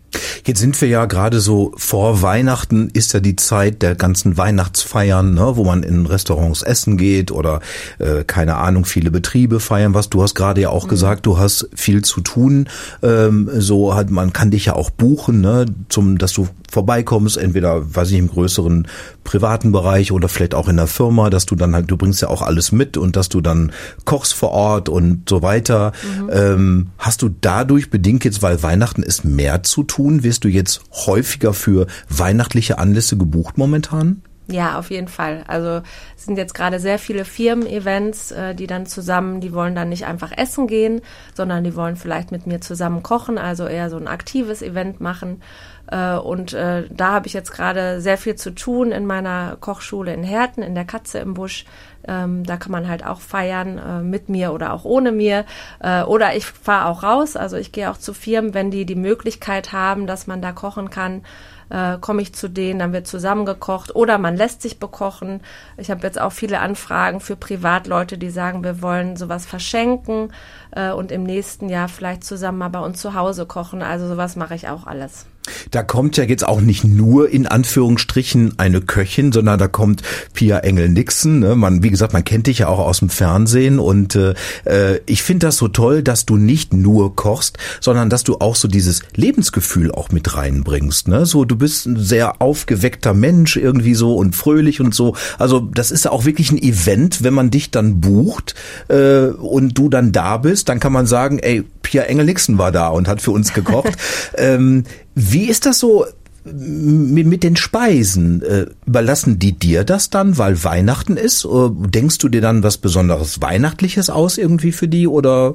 Jetzt 0.47 0.61
sind 0.61 0.81
wir 0.81 0.87
ja 0.87 1.07
gerade 1.07 1.41
so 1.41 1.73
vor 1.77 2.23
Weihnachten 2.23 2.89
ist 2.93 3.13
ja 3.13 3.19
die 3.19 3.35
Zeit 3.35 3.83
der 3.83 3.97
ganzen 3.97 4.37
Weihnachtsfeiern, 4.37 5.35
ne, 5.35 5.57
wo 5.57 5.65
man 5.65 5.83
in 5.83 6.07
Restaurants 6.07 6.63
essen 6.63 6.97
geht 6.97 7.33
oder 7.33 7.59
äh, 7.99 8.23
keine 8.23 8.55
Ahnung, 8.55 8.85
viele 8.85 9.11
Betriebe 9.11 9.59
feiern 9.59 9.93
was. 9.93 10.09
Du 10.09 10.23
hast 10.23 10.37
gerade 10.37 10.61
ja 10.61 10.71
auch 10.71 10.85
mhm. 10.85 10.91
gesagt, 10.91 11.27
du 11.27 11.37
hast 11.37 11.69
viel 11.75 12.03
zu 12.03 12.21
tun. 12.21 12.69
Ähm, 13.03 13.51
so 13.55 13.97
hat 13.97 14.11
man 14.11 14.33
kann 14.33 14.53
dich 14.53 14.67
ja 14.67 14.75
auch 14.75 14.91
buchen, 14.91 15.41
ne, 15.41 15.67
zum, 15.89 16.17
dass 16.17 16.33
du 16.33 16.47
vorbeikommst, 16.71 17.39
entweder, 17.39 17.95
weiß 17.95 18.11
ich, 18.11 18.19
im 18.19 18.29
größeren 18.29 18.87
privaten 19.25 19.73
Bereich 19.73 20.13
oder 20.13 20.29
vielleicht 20.29 20.55
auch 20.55 20.69
in 20.69 20.77
der 20.77 20.87
Firma, 20.87 21.31
dass 21.31 21.47
du 21.47 21.57
dann 21.57 21.75
halt, 21.75 21.91
du 21.91 21.97
bringst 21.97 22.23
ja 22.23 22.29
auch 22.29 22.43
alles 22.43 22.71
mit 22.71 22.97
und 22.97 23.17
dass 23.17 23.29
du 23.29 23.41
dann 23.41 23.73
kochst 24.05 24.35
vor 24.35 24.51
Ort 24.51 24.89
und 24.89 25.29
so 25.29 25.43
weiter. 25.43 25.93
Mhm. 26.03 26.31
Ähm, 26.33 26.87
hast 26.99 27.23
du 27.23 27.31
dadurch 27.41 27.91
bedingt 27.91 28.25
jetzt, 28.25 28.43
weil 28.43 28.63
Weihnachten 28.63 29.03
ist, 29.03 29.25
mehr 29.25 29.63
zu 29.63 29.83
tun? 29.83 30.23
Wirst 30.37 30.45
du 30.45 30.49
jetzt 30.49 30.83
häufiger 30.93 31.55
für 31.55 31.87
weihnachtliche 32.11 32.79
Anlässe 32.79 33.17
gebucht 33.17 33.57
momentan? 33.57 34.21
Ja, 34.49 34.79
auf 34.79 34.91
jeden 34.91 35.09
Fall. 35.09 35.43
Also 35.49 35.83
es 36.17 36.25
sind 36.25 36.37
jetzt 36.37 36.55
gerade 36.55 36.79
sehr 36.79 37.01
viele 37.01 37.25
Firmen-Events, 37.25 38.31
äh, 38.31 38.55
die 38.55 38.69
dann 38.69 38.87
zusammen, 38.87 39.41
die 39.41 39.53
wollen 39.53 39.75
dann 39.75 39.89
nicht 39.89 40.07
einfach 40.07 40.31
essen 40.37 40.69
gehen, 40.69 41.01
sondern 41.35 41.65
die 41.65 41.75
wollen 41.75 41.97
vielleicht 41.97 42.31
mit 42.31 42.47
mir 42.47 42.61
zusammen 42.61 43.03
kochen, 43.03 43.39
also 43.39 43.67
eher 43.67 43.91
so 43.91 43.97
ein 43.97 44.07
aktives 44.07 44.63
Event 44.63 45.01
machen. 45.01 45.43
Äh, 45.91 46.15
und 46.15 46.53
äh, 46.53 46.85
da 46.91 47.13
habe 47.13 47.27
ich 47.27 47.33
jetzt 47.33 47.51
gerade 47.51 48.01
sehr 48.01 48.19
viel 48.19 48.37
zu 48.37 48.55
tun 48.55 48.93
in 48.93 49.05
meiner 49.05 49.57
Kochschule 49.59 50.15
in 50.15 50.23
Herten, 50.23 50.63
in 50.63 50.77
der 50.77 50.85
Katze 50.85 51.19
im 51.19 51.35
Busch. 51.35 51.65
Ähm, 52.07 52.45
da 52.45 52.57
kann 52.57 52.71
man 52.71 52.89
halt 52.89 53.05
auch 53.05 53.21
feiern, 53.21 53.79
äh, 53.79 54.03
mit 54.03 54.29
mir 54.29 54.53
oder 54.53 54.73
auch 54.73 54.85
ohne 54.85 55.11
mir. 55.11 55.45
Äh, 55.81 56.03
oder 56.03 56.37
ich 56.37 56.47
fahre 56.47 56.87
auch 56.87 57.03
raus, 57.03 57.35
also 57.35 57.57
ich 57.57 57.73
gehe 57.73 57.91
auch 57.91 57.99
zu 57.99 58.15
Firmen, 58.15 58.55
wenn 58.55 58.71
die 58.71 58.87
die 58.87 58.95
Möglichkeit 58.95 59.73
haben, 59.73 60.07
dass 60.07 60.29
man 60.29 60.41
da 60.41 60.53
kochen 60.53 60.91
kann 60.91 61.23
äh, 61.71 61.99
komme 61.99 62.23
ich 62.23 62.35
zu 62.35 62.49
denen, 62.49 62.79
dann 62.79 62.93
wird 62.93 63.07
zusammengekocht 63.07 63.95
oder 63.95 64.19
man 64.19 64.37
lässt 64.37 64.63
sich 64.63 64.79
bekochen. 64.79 65.41
Ich 65.77 65.91
habe 65.91 66.07
jetzt 66.07 66.21
auch 66.21 66.33
viele 66.33 66.61
Anfragen 66.61 67.21
für 67.21 67.37
Privatleute, 67.37 68.19
die 68.19 68.31
sagen, 68.31 68.65
wir 68.65 68.83
wollen 68.83 69.17
sowas 69.17 69.47
verschenken 69.47 70.33
äh, 70.77 70.93
und 70.93 71.11
im 71.11 71.25
nächsten 71.25 71.69
Jahr 71.69 71.89
vielleicht 71.89 72.23
zusammen 72.23 72.59
mal 72.59 72.69
bei 72.69 72.81
uns 72.81 73.01
zu 73.01 73.15
Hause 73.15 73.47
kochen. 73.47 73.83
Also 73.83 74.07
sowas 74.07 74.37
mache 74.37 74.55
ich 74.55 74.69
auch 74.69 74.87
alles. 74.87 75.27
Da 75.71 75.83
kommt 75.83 76.17
ja 76.17 76.25
jetzt 76.25 76.47
auch 76.47 76.61
nicht 76.61 76.85
nur 76.85 77.31
in 77.31 77.47
Anführungsstrichen 77.47 78.59
eine 78.59 78.81
Köchin, 78.81 79.33
sondern 79.33 79.59
da 79.59 79.69
kommt 79.69 80.03
Pia 80.33 80.59
Engel-Nixon. 80.59 81.41
Ne? 81.41 81.57
Man, 81.57 81.83
wie 81.83 81.91
gesagt, 81.91 82.13
man 82.13 82.25
kennt 82.25 82.47
dich 82.47 82.59
ja 82.59 82.69
auch 82.69 82.79
aus 82.79 82.99
dem 82.99 83.09
Fernsehen 83.09 83.79
und 83.79 84.15
äh, 84.15 84.35
äh, 84.65 85.01
ich 85.07 85.23
finde 85.23 85.47
das 85.47 85.57
so 85.57 85.69
toll, 85.69 86.03
dass 86.03 86.27
du 86.27 86.37
nicht 86.37 86.73
nur 86.73 87.15
kochst, 87.15 87.59
sondern 87.81 88.11
dass 88.11 88.25
du 88.25 88.39
auch 88.39 88.57
so 88.57 88.69
dieses 88.69 89.03
Lebensgefühl 89.15 89.93
auch 89.93 90.11
mit 90.11 90.37
reinbringst. 90.37 91.09
Ne? 91.09 91.27
So, 91.27 91.45
du 91.45 91.57
bist 91.57 91.87
ein 91.87 91.97
sehr 91.97 92.41
aufgeweckter 92.43 93.15
Mensch 93.15 93.57
irgendwie 93.57 93.95
so 93.95 94.17
und 94.17 94.35
fröhlich 94.35 94.81
und 94.81 94.95
so. 94.95 95.15
Also 95.39 95.61
das 95.61 95.91
ist 95.91 96.05
ja 96.05 96.13
auch 96.13 96.25
wirklich 96.25 96.51
ein 96.51 96.63
Event, 96.63 97.23
wenn 97.23 97.35
man 97.35 97.51
dich 97.51 97.71
dann 97.71 98.01
bucht 98.01 98.55
äh, 98.89 99.27
und 99.27 99.79
du 99.79 99.89
dann 99.89 100.13
da 100.13 100.39
bist, 100.39 100.66
dann 100.69 100.81
kann 100.81 100.93
man 100.93 101.07
sagen, 101.07 101.39
ey, 101.39 101.65
Pia 101.83 102.03
Engel-Nixon 102.03 102.59
war 102.59 102.73
da 102.73 102.89
und 102.89 103.09
hat 103.09 103.23
für 103.23 103.31
uns 103.31 103.53
gekocht. 103.53 103.97
ähm, 104.37 104.85
wie 105.15 105.47
ist 105.47 105.67
das 105.67 105.79
so 105.79 106.07
mit, 106.45 107.27
mit 107.27 107.43
den 107.43 107.57
Speisen? 107.57 108.43
Äh, 108.43 108.67
überlassen 108.87 109.39
die 109.39 109.53
dir 109.53 109.85
das 109.85 110.11
dann, 110.11 110.39
weil 110.39 110.63
Weihnachten 110.63 111.17
ist? 111.17 111.45
Oder 111.45 111.75
denkst 111.75 112.19
du 112.19 112.29
dir 112.29 112.41
dann 112.41 112.63
was 112.63 112.79
Besonderes 112.79 113.41
Weihnachtliches 113.43 114.11
aus 114.11 114.39
irgendwie 114.39 114.73
für 114.73 114.89
die 114.89 115.09
oder? 115.09 115.55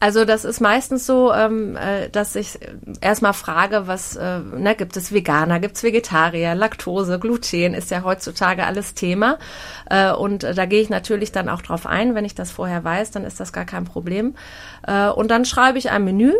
Also 0.00 0.24
das 0.24 0.46
ist 0.46 0.60
meistens 0.60 1.04
so, 1.06 1.30
ähm, 1.30 1.76
äh, 1.76 2.08
dass 2.08 2.34
ich 2.34 2.58
erstmal 3.02 3.34
frage, 3.34 3.86
was 3.86 4.16
äh, 4.16 4.38
ne, 4.38 4.74
gibt 4.74 4.96
es 4.96 5.12
Veganer, 5.12 5.60
gibt 5.60 5.76
es 5.76 5.82
Vegetarier, 5.82 6.54
Laktose, 6.54 7.18
Gluten 7.18 7.74
ist 7.74 7.90
ja 7.90 8.02
heutzutage 8.02 8.64
alles 8.64 8.94
Thema. 8.94 9.38
Äh, 9.90 10.12
und 10.12 10.42
da 10.42 10.64
gehe 10.64 10.80
ich 10.80 10.88
natürlich 10.88 11.32
dann 11.32 11.50
auch 11.50 11.60
drauf 11.60 11.86
ein, 11.86 12.14
wenn 12.14 12.24
ich 12.24 12.34
das 12.34 12.50
vorher 12.50 12.82
weiß, 12.82 13.10
dann 13.10 13.24
ist 13.24 13.40
das 13.40 13.52
gar 13.52 13.66
kein 13.66 13.84
Problem. 13.84 14.34
Äh, 14.86 15.10
und 15.10 15.30
dann 15.30 15.44
schreibe 15.44 15.78
ich 15.78 15.90
ein 15.90 16.04
Menü 16.04 16.32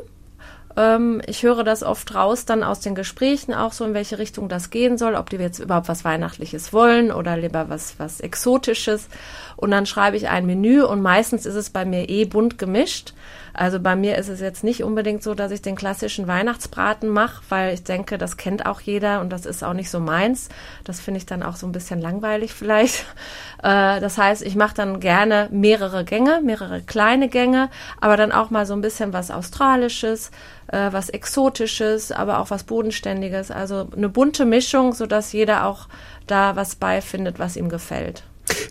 ähm, 0.77 1.21
ich 1.27 1.43
höre 1.43 1.65
das 1.65 1.83
oft 1.83 2.15
raus 2.15 2.45
dann 2.45 2.63
aus 2.63 2.81
den 2.81 2.95
Gesprächen 2.95 3.55
auch 3.55 3.73
so, 3.73 3.85
in 3.85 3.95
welche 3.95 4.19
Richtung 4.19 4.49
das 4.49 4.71
gehen 4.71 4.99
soll, 4.99 5.15
ob 5.15 5.31
die 5.31 5.37
jetzt 5.37 5.59
überhaupt 5.59 5.89
was 5.89 6.05
Weihnachtliches 6.05 6.73
wollen 6.73 7.11
oder 7.11 7.37
lieber 7.37 7.69
was, 7.69 7.95
was 7.99 8.21
Exotisches. 8.21 9.09
Und 9.57 9.71
dann 9.73 9.87
schreibe 9.87 10.17
ich 10.17 10.29
ein 10.29 10.47
Menü 10.47 10.83
und 10.83 11.03
meistens 11.03 11.47
ist 11.47 11.55
es 11.55 11.71
bei 11.71 11.85
mir 11.85 12.09
eh 12.09 12.25
bunt 12.25 12.59
gemischt. 12.59 13.13
Also 13.53 13.81
bei 13.81 13.97
mir 13.97 14.17
ist 14.17 14.29
es 14.29 14.41
jetzt 14.41 14.65
nicht 14.65 14.85
unbedingt 14.85 15.23
so, 15.23 15.35
dass 15.35 15.51
ich 15.51 15.63
den 15.63 15.77
klassischen 15.77 16.27
Weihnachtsbraten 16.27 17.09
mache, 17.09 17.43
weil 17.49 17.75
ich 17.75 17.83
denke, 17.83 18.17
das 18.17 18.37
kennt 18.37 18.67
auch 18.67 18.81
jeder 18.81 19.21
und 19.21 19.31
das 19.31 19.45
ist 19.45 19.65
auch 19.65 19.73
nicht 19.73 19.91
so 19.91 20.01
meins. 20.01 20.49
Das 20.85 21.01
finde 21.01 21.19
ich 21.19 21.27
dann 21.27 21.43
auch 21.43 21.57
so 21.57 21.67
ein 21.67 21.73
bisschen 21.73 22.01
langweilig 22.01 22.53
vielleicht. 22.53 23.05
Äh, 23.63 24.01
das 24.01 24.17
heißt, 24.17 24.41
ich 24.41 24.57
mache 24.57 24.75
dann 24.75 25.01
gerne 25.01 25.49
mehrere 25.51 26.03
Gänge, 26.07 26.41
mehrere 26.43 26.81
kleine 26.81 27.29
Gänge, 27.29 27.69
aber 28.01 28.17
dann 28.17 28.33
auch 28.33 28.49
mal 28.49 28.65
so 28.65 28.73
ein 28.73 28.81
bisschen 28.81 29.13
was 29.13 29.31
Australisches, 29.31 30.31
äh, 30.71 30.93
was 30.93 31.09
Exotisches, 31.09 32.13
aber 32.13 32.39
auch 32.39 32.51
was 32.51 32.65
Bodenständiges. 32.65 33.51
Also 33.51 33.89
eine 33.97 34.09
bunte 34.09 34.45
Mischung, 34.45 34.95
sodass 34.95 35.33
jeder 35.33 35.67
auch 35.67 35.89
da 36.27 36.57
was 36.57 36.77
beifindet, 36.77 37.39
was 37.39 37.57
ihm 37.57 37.69
gefällt. 37.69 38.25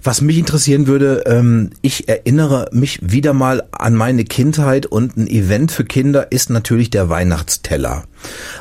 Was 0.03 0.21
mich 0.21 0.37
interessieren 0.37 0.87
würde, 0.87 1.23
ähm, 1.25 1.71
ich 1.81 2.09
erinnere 2.09 2.69
mich 2.71 2.99
wieder 3.01 3.33
mal 3.33 3.63
an 3.71 3.95
meine 3.95 4.25
Kindheit 4.25 4.85
und 4.85 5.17
ein 5.17 5.27
Event 5.27 5.71
für 5.71 5.85
Kinder 5.85 6.31
ist 6.31 6.49
natürlich 6.49 6.89
der 6.89 7.09
Weihnachtsteller. 7.09 8.03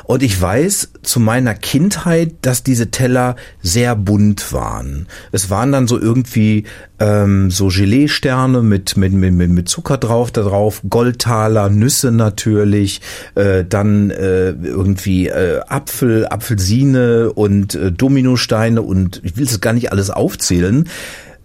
Und 0.03 0.23
ich 0.23 0.39
weiß 0.39 0.89
zu 1.03 1.19
meiner 1.19 1.53
Kindheit, 1.53 2.33
dass 2.41 2.63
diese 2.63 2.91
Teller 2.91 3.35
sehr 3.61 3.95
bunt 3.95 4.53
waren. 4.53 5.07
Es 5.31 5.49
waren 5.49 5.71
dann 5.71 5.87
so 5.87 5.99
irgendwie 5.99 6.65
ähm, 6.99 7.51
so 7.51 7.67
Gelee-Sterne 7.67 8.61
mit, 8.61 8.97
mit, 8.97 9.13
mit, 9.13 9.33
mit 9.33 9.69
Zucker 9.69 9.97
drauf, 9.97 10.31
da 10.31 10.41
drauf, 10.41 10.81
Goldtaler, 10.89 11.69
Nüsse 11.69 12.11
natürlich, 12.11 13.01
äh, 13.35 13.63
dann 13.65 14.11
äh, 14.11 14.49
irgendwie 14.51 15.27
äh, 15.27 15.61
Apfel, 15.67 16.27
Apfelsine 16.27 17.31
und 17.33 17.75
äh, 17.75 17.91
Dominosteine 17.91 18.81
und 18.81 19.21
ich 19.23 19.37
will 19.37 19.45
es 19.45 19.61
gar 19.61 19.73
nicht 19.73 19.91
alles 19.91 20.09
aufzählen. 20.09 20.89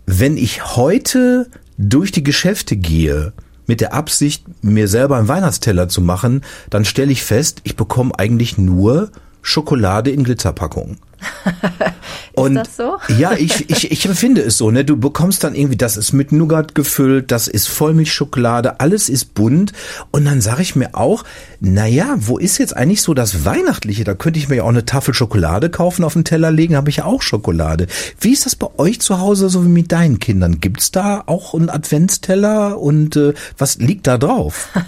Wenn 0.07 0.37
ich 0.37 0.77
heute 0.77 1.49
durch 1.79 2.13
die 2.13 2.25
Geschäfte 2.25 2.77
gehe, 2.77 3.33
mit 3.67 3.81
der 3.81 3.95
Absicht, 3.95 4.45
mir 4.63 4.89
selber 4.89 5.17
einen 5.17 5.29
Weihnachtsteller 5.29 5.89
zu 5.89 6.01
machen, 6.01 6.43
dann 6.71 6.85
stelle 6.85 7.13
ich 7.13 7.23
fest, 7.23 7.61
ich 7.65 7.77
bekomme 7.77 8.19
eigentlich 8.19 8.59
nur 8.59 9.11
Schokolade 9.43 10.11
in 10.11 10.25
Glitzerpackungen. 10.25 10.99
Und 12.35 12.57
ist 12.57 12.67
das 12.67 12.77
so? 12.77 12.97
ja, 13.19 13.33
ich, 13.33 13.71
ich, 13.71 13.91
ich 13.91 14.07
empfinde 14.07 14.43
es 14.43 14.59
so, 14.59 14.71
ne? 14.71 14.85
Du 14.85 14.97
bekommst 14.97 15.45
dann 15.45 15.55
irgendwie, 15.55 15.77
das 15.77 15.97
ist 15.97 16.13
mit 16.13 16.33
Nougat 16.33 16.75
gefüllt, 16.75 17.31
das 17.31 17.49
ist 17.49 17.69
Vollmilchschokolade, 17.69 18.81
alles 18.81 19.09
ist 19.09 19.35
bunt. 19.35 19.73
Und 20.11 20.25
dann 20.25 20.41
sage 20.41 20.63
ich 20.63 20.75
mir 20.75 20.95
auch, 20.95 21.25
naja, 21.61 22.15
wo 22.17 22.39
ist 22.39 22.59
jetzt 22.59 22.77
eigentlich 22.77 23.03
so 23.03 23.15
das 23.15 23.45
Weihnachtliche? 23.45 24.05
Da 24.05 24.15
könnte 24.15 24.39
ich 24.39 24.49
mir 24.49 24.57
ja 24.57 24.63
auch 24.65 24.69
eine 24.69 24.85
Tafel 24.85 25.15
Schokolade 25.15 25.71
kaufen, 25.71 26.05
auf 26.05 26.15
den 26.15 26.25
Teller 26.25 26.51
legen, 26.51 26.77
habe 26.77 26.91
ich 26.91 26.97
ja 26.97 27.05
auch 27.05 27.23
Schokolade. 27.23 27.87
Wie 28.21 28.33
ist 28.33 28.47
das 28.47 28.57
bei 28.57 28.69
euch 28.79 29.01
zu 29.01 29.21
Hause, 29.21 29.49
so 29.49 29.65
wie 29.65 29.69
mit 29.69 29.93
deinen 29.93 30.19
Kindern? 30.19 30.61
Gibt's 30.61 30.91
da 30.91 31.23
auch 31.27 31.55
einen 31.55 31.71
Adventsteller 31.71 32.79
und 32.79 33.17
äh, 33.17 33.35
was 33.59 33.77
liegt 33.77 34.07
da 34.07 34.19
drauf? 34.19 34.69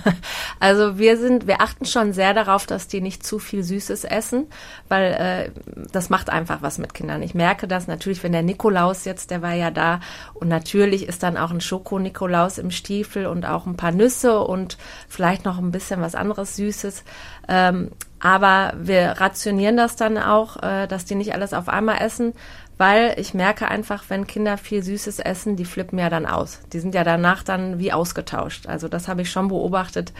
Also 0.59 0.99
wir 0.99 1.19
sind, 1.19 1.47
wir 1.47 1.61
achten 1.61 1.85
schon 1.85 2.13
sehr 2.13 2.33
darauf, 2.35 2.67
dass 2.67 2.89
die 2.89 3.01
nicht 3.01 3.25
zu 3.25 3.39
viel 3.39 3.63
Süßes 3.63 4.05
essen, 4.05 4.47
weil 4.89 5.13
äh, 5.13 5.51
das 5.93 6.09
macht 6.09 6.26
einfach 6.31 6.63
was 6.63 6.79
mit 6.79 6.95
Kindern. 6.95 7.23
Ich 7.23 7.35
merke 7.35 7.69
das 7.69 7.87
natürlich, 7.87 8.23
wenn 8.23 8.33
der 8.33 8.43
Nikolaus 8.43 9.05
jetzt, 9.05 9.31
der 9.31 9.43
war 9.43 9.55
ja 9.55 9.71
da 9.71 10.01
und 10.35 10.49
natürlich 10.49 11.09
ist 11.09 11.23
dann 11.23 11.37
auch 11.37 11.51
ein 11.51 11.61
Schoko-Nikolaus 11.61 12.59
im 12.59 12.71
Stiefel 12.71 13.27
und 13.27 13.47
auch 13.47 13.67
ein 13.67 13.77
paar 13.77 13.93
Nüsse 13.93 14.41
und 14.41 14.79
vielleicht 15.09 15.45
noch 15.45 15.59
ein 15.59 15.71
bisschen 15.71 16.01
was 16.01 16.15
anderes 16.15 16.57
Süßes. 16.57 17.05
Ähm, 17.49 17.91
aber 18.21 18.73
wir 18.77 19.13
rationieren 19.21 19.77
das 19.77 19.97
dann 19.97 20.19
auch, 20.19 20.63
äh, 20.63 20.87
dass 20.87 21.05
die 21.05 21.15
nicht 21.15 21.35
alles 21.35 21.53
auf 21.53 21.69
einmal 21.69 22.01
essen, 22.01 22.33
weil 22.79 23.15
ich 23.19 23.35
merke 23.35 23.69
einfach, 23.69 24.05
wenn 24.09 24.27
Kinder 24.27 24.59
viel 24.59 24.83
Süßes 24.83 25.19
essen, 25.19 25.57
die 25.57 25.65
flippen 25.65 25.99
ja 25.99 26.11
dann 26.11 26.27
aus. 26.27 26.61
Die 26.73 26.81
sind 26.81 26.95
ja 26.95 27.05
danach 27.05 27.43
dann 27.43 27.79
wie 27.79 27.93
ausgetauscht. 27.93 28.67
Also 28.67 28.89
das 28.89 29.09
habe 29.09 29.23
ich 29.23 29.31
schon 29.31 29.49
beobachtet. 29.49 30.13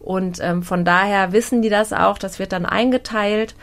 Und 0.00 0.38
ähm, 0.40 0.62
von 0.62 0.84
daher 0.84 1.32
wissen 1.32 1.62
die 1.62 1.68
das 1.68 1.92
auch, 1.92 2.18
das 2.18 2.38
wird 2.38 2.52
dann 2.52 2.66
eingeteilt. 2.66 3.54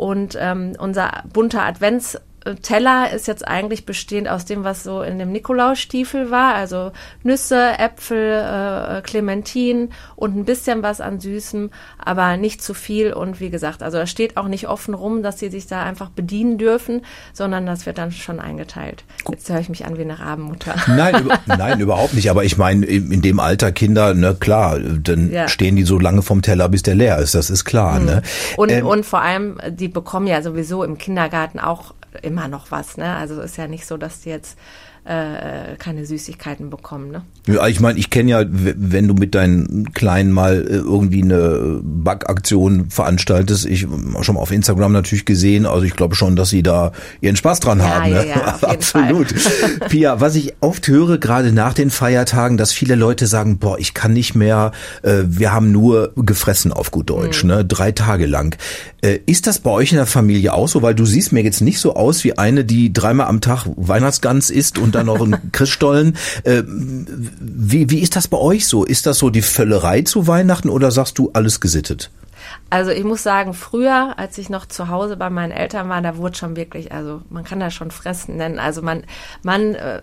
Und 0.00 0.34
ähm, 0.40 0.72
unser 0.78 1.24
bunter 1.30 1.62
Advents 1.62 2.18
Teller 2.62 3.12
ist 3.12 3.28
jetzt 3.28 3.46
eigentlich 3.46 3.84
bestehend 3.84 4.28
aus 4.28 4.46
dem, 4.46 4.64
was 4.64 4.82
so 4.82 5.02
in 5.02 5.18
dem 5.18 5.30
Nikolausstiefel 5.30 6.30
war, 6.30 6.54
also 6.54 6.90
Nüsse, 7.22 7.78
Äpfel, 7.78 8.18
äh, 8.18 9.02
Clementinen 9.02 9.92
und 10.16 10.36
ein 10.36 10.44
bisschen 10.46 10.82
was 10.82 11.02
an 11.02 11.20
Süßem, 11.20 11.70
aber 11.98 12.38
nicht 12.38 12.62
zu 12.62 12.72
viel. 12.72 13.12
Und 13.12 13.40
wie 13.40 13.50
gesagt, 13.50 13.82
also 13.82 13.98
da 13.98 14.06
steht 14.06 14.38
auch 14.38 14.48
nicht 14.48 14.68
offen 14.68 14.94
rum, 14.94 15.22
dass 15.22 15.38
sie 15.38 15.50
sich 15.50 15.66
da 15.66 15.82
einfach 15.82 16.08
bedienen 16.08 16.56
dürfen, 16.56 17.02
sondern 17.34 17.66
das 17.66 17.84
wird 17.84 17.98
dann 17.98 18.10
schon 18.10 18.40
eingeteilt. 18.40 19.04
Jetzt 19.28 19.50
höre 19.50 19.60
ich 19.60 19.68
mich 19.68 19.84
an 19.84 19.98
wie 19.98 20.02
eine 20.02 20.18
Rabenmutter. 20.18 20.74
Nein, 20.86 21.24
über, 21.24 21.38
nein, 21.46 21.80
überhaupt 21.80 22.14
nicht. 22.14 22.30
Aber 22.30 22.44
ich 22.44 22.56
meine, 22.56 22.86
in 22.86 23.22
dem 23.22 23.38
Alter 23.38 23.70
Kinder, 23.72 24.14
ne, 24.14 24.34
klar, 24.38 24.78
dann 24.78 25.30
ja. 25.30 25.48
stehen 25.48 25.76
die 25.76 25.84
so 25.84 25.98
lange 25.98 26.22
vom 26.22 26.42
Teller, 26.42 26.68
bis 26.68 26.82
der 26.82 26.94
leer 26.94 27.18
ist. 27.18 27.34
Das 27.34 27.50
ist 27.50 27.64
klar. 27.64 28.00
Mhm. 28.00 28.06
Ne? 28.06 28.22
Und, 28.56 28.72
ähm, 28.72 28.86
und 28.86 29.04
vor 29.04 29.20
allem, 29.20 29.58
die 29.68 29.88
bekommen 29.88 30.26
ja 30.26 30.42
sowieso 30.42 30.84
im 30.84 30.96
Kindergarten 30.96 31.58
auch 31.58 31.94
immer 32.22 32.48
noch 32.48 32.70
was. 32.70 32.96
Ne? 32.96 33.14
Also 33.16 33.40
ist 33.40 33.56
ja 33.56 33.68
nicht 33.68 33.86
so, 33.86 33.96
dass 33.96 34.20
die 34.20 34.30
jetzt 34.30 34.58
äh, 35.04 35.76
keine 35.78 36.04
Süßigkeiten 36.04 36.70
bekommen. 36.70 37.10
Ne? 37.10 37.22
Ja, 37.46 37.66
ich 37.66 37.80
meine, 37.80 37.98
ich 37.98 38.10
kenne 38.10 38.30
ja, 38.30 38.44
wenn 38.48 39.08
du 39.08 39.14
mit 39.14 39.34
deinen 39.34 39.92
Kleinen 39.92 40.30
mal 40.30 40.60
äh, 40.60 40.76
irgendwie 40.76 41.22
eine 41.22 41.80
Backaktion 41.82 42.90
veranstaltest, 42.90 43.66
ich 43.66 43.80
schon 44.20 44.34
mal 44.34 44.40
auf 44.40 44.52
Instagram 44.52 44.92
natürlich 44.92 45.24
gesehen, 45.24 45.66
also 45.66 45.84
ich 45.84 45.94
glaube 45.94 46.14
schon, 46.14 46.36
dass 46.36 46.50
sie 46.50 46.62
da 46.62 46.92
ihren 47.20 47.36
Spaß 47.36 47.60
dran 47.60 47.78
ja, 47.78 47.88
haben. 47.88 48.12
Ja, 48.12 48.22
ne? 48.22 48.28
ja, 48.28 48.58
Absolut. 48.68 49.34
Pia, 49.88 50.20
was 50.20 50.34
ich 50.36 50.54
oft 50.60 50.86
höre, 50.86 51.18
gerade 51.18 51.52
nach 51.52 51.74
den 51.74 51.90
Feiertagen, 51.90 52.56
dass 52.56 52.72
viele 52.72 52.94
Leute 52.94 53.26
sagen, 53.26 53.58
boah, 53.58 53.78
ich 53.78 53.94
kann 53.94 54.12
nicht 54.12 54.34
mehr, 54.34 54.72
äh, 55.02 55.22
wir 55.24 55.52
haben 55.52 55.72
nur 55.72 56.12
gefressen 56.16 56.72
auf 56.72 56.90
gut 56.90 57.10
Deutsch, 57.10 57.42
mhm. 57.42 57.50
ne? 57.50 57.64
drei 57.64 57.92
Tage 57.92 58.26
lang. 58.26 58.56
Äh, 59.02 59.18
ist 59.26 59.46
das 59.46 59.58
bei 59.60 59.70
euch 59.70 59.92
in 59.92 59.96
der 59.96 60.06
Familie 60.06 60.52
auch 60.52 60.68
so? 60.68 60.82
Weil 60.82 60.94
du 60.94 61.06
siehst 61.06 61.32
mir 61.32 61.42
jetzt 61.42 61.62
nicht 61.62 61.80
so 61.80 61.94
aus 61.94 62.22
wie 62.24 62.36
eine, 62.36 62.64
die 62.64 62.92
dreimal 62.92 63.26
am 63.26 63.40
Tag 63.40 63.66
Weihnachtsgans 63.76 64.50
isst 64.50 64.78
und 64.78 64.94
dann 65.00 65.06
noch 65.06 65.20
einen 65.20 65.52
Christstollen. 65.52 66.16
Äh, 66.44 66.62
wie, 66.66 67.90
wie 67.90 68.00
ist 68.00 68.16
das 68.16 68.28
bei 68.28 68.38
euch 68.38 68.66
so? 68.66 68.84
Ist 68.84 69.06
das 69.06 69.18
so 69.18 69.30
die 69.30 69.42
Völlerei 69.42 70.02
zu 70.02 70.26
Weihnachten 70.26 70.68
oder 70.68 70.90
sagst 70.90 71.18
du 71.18 71.30
alles 71.32 71.60
gesittet? 71.60 72.10
Also 72.68 72.90
ich 72.90 73.04
muss 73.04 73.22
sagen, 73.22 73.52
früher, 73.54 74.14
als 74.16 74.38
ich 74.38 74.48
noch 74.48 74.66
zu 74.66 74.88
Hause 74.88 75.16
bei 75.16 75.30
meinen 75.30 75.52
Eltern 75.52 75.88
war, 75.88 76.00
da 76.02 76.16
wurde 76.16 76.36
schon 76.36 76.56
wirklich, 76.56 76.92
also 76.92 77.22
man 77.28 77.44
kann 77.44 77.60
das 77.60 77.74
schon 77.74 77.90
fressen 77.90 78.36
nennen. 78.36 78.58
Also 78.58 78.82
man, 78.82 79.04
man 79.42 79.74
äh, 79.74 80.02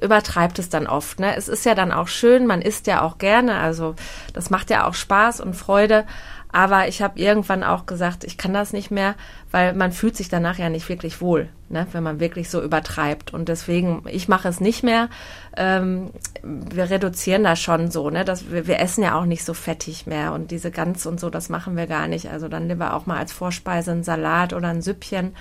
übertreibt 0.00 0.58
es 0.58 0.68
dann 0.68 0.86
oft. 0.86 1.20
Ne? 1.20 1.36
Es 1.36 1.48
ist 1.48 1.64
ja 1.64 1.74
dann 1.74 1.92
auch 1.92 2.08
schön, 2.08 2.46
man 2.46 2.62
isst 2.62 2.86
ja 2.86 3.02
auch 3.02 3.18
gerne, 3.18 3.58
also 3.58 3.94
das 4.32 4.50
macht 4.50 4.70
ja 4.70 4.86
auch 4.86 4.94
Spaß 4.94 5.40
und 5.40 5.54
Freude. 5.54 6.04
Aber 6.52 6.88
ich 6.88 7.00
habe 7.02 7.18
irgendwann 7.18 7.62
auch 7.62 7.86
gesagt, 7.86 8.24
ich 8.24 8.36
kann 8.36 8.52
das 8.52 8.72
nicht 8.72 8.90
mehr, 8.90 9.14
weil 9.50 9.72
man 9.74 9.92
fühlt 9.92 10.16
sich 10.16 10.28
danach 10.28 10.58
ja 10.58 10.68
nicht 10.68 10.88
wirklich 10.88 11.20
wohl, 11.20 11.48
ne, 11.68 11.86
wenn 11.92 12.02
man 12.02 12.20
wirklich 12.20 12.50
so 12.50 12.62
übertreibt. 12.62 13.32
Und 13.32 13.48
deswegen, 13.48 14.02
ich 14.08 14.28
mache 14.28 14.48
es 14.48 14.60
nicht 14.60 14.82
mehr. 14.82 15.08
Ähm, 15.56 16.10
wir 16.42 16.90
reduzieren 16.90 17.44
das 17.44 17.60
schon 17.60 17.90
so, 17.90 18.10
ne, 18.10 18.24
dass 18.24 18.50
wir, 18.50 18.66
wir 18.66 18.80
essen 18.80 19.04
ja 19.04 19.18
auch 19.18 19.26
nicht 19.26 19.44
so 19.44 19.54
fettig 19.54 20.06
mehr 20.06 20.32
und 20.32 20.50
diese 20.50 20.70
Gans 20.70 21.06
und 21.06 21.20
so, 21.20 21.30
das 21.30 21.48
machen 21.48 21.76
wir 21.76 21.86
gar 21.86 22.08
nicht. 22.08 22.30
Also 22.30 22.48
dann 22.48 22.66
nehmen 22.66 22.80
wir 22.80 22.94
auch 22.94 23.06
mal 23.06 23.18
als 23.18 23.32
Vorspeise 23.32 23.92
einen 23.92 24.04
Salat 24.04 24.52
oder 24.52 24.68
ein 24.68 24.82
Süppchen 24.82 25.34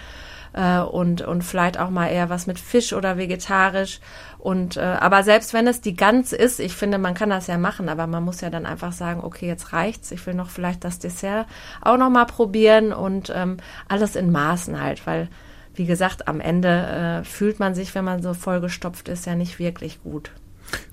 äh, 0.54 0.80
und, 0.80 1.22
und 1.22 1.44
vielleicht 1.44 1.80
auch 1.80 1.90
mal 1.90 2.08
eher 2.08 2.30
was 2.30 2.48
mit 2.48 2.60
Fisch 2.60 2.94
oder 2.94 3.18
vegetarisch. 3.18 4.00
Und 4.38 4.78
äh, 4.78 4.82
aber 4.82 5.24
selbst 5.24 5.54
wenn 5.54 5.68
es 5.68 5.82
die 5.82 5.96
Gans 5.96 6.32
ist, 6.32 6.60
ich 6.60 6.74
finde, 6.74 6.98
man 6.98 7.14
kann 7.14 7.30
das 7.30 7.48
ja 7.48 7.58
machen, 7.58 7.90
aber 7.90 8.08
man 8.08 8.24
muss 8.24 8.42
ja 8.42 8.50
dann 8.50 8.66
einfach 8.66 8.94
sagen, 8.94 9.22
okay, 9.24 9.48
jetzt 9.48 9.74
reicht's. 9.74 10.12
Ich 10.12 10.26
will 10.26 10.34
noch 10.34 10.50
vielleicht 10.50 10.84
das 10.84 11.00
Dessert 11.00 11.46
auch 11.82 11.98
noch 11.98 12.10
mal 12.10 12.26
probieren 12.26 12.94
und 12.94 13.32
ähm, 13.36 13.58
alles 13.88 14.16
in 14.16 14.32
Maßen 14.32 14.82
halt, 14.82 15.06
weil 15.06 15.28
wie 15.76 15.86
gesagt, 15.86 16.28
am 16.28 16.42
Ende 16.42 17.22
äh, 17.22 17.24
fühlt 17.24 17.60
man 17.60 17.74
sich, 17.74 17.96
wenn 17.96 18.04
man 18.04 18.22
so 18.22 18.34
vollgestopft 18.34 19.08
ist, 19.08 19.26
ja 19.26 19.36
nicht 19.36 19.60
wirklich 19.60 20.04
gut. 20.04 20.32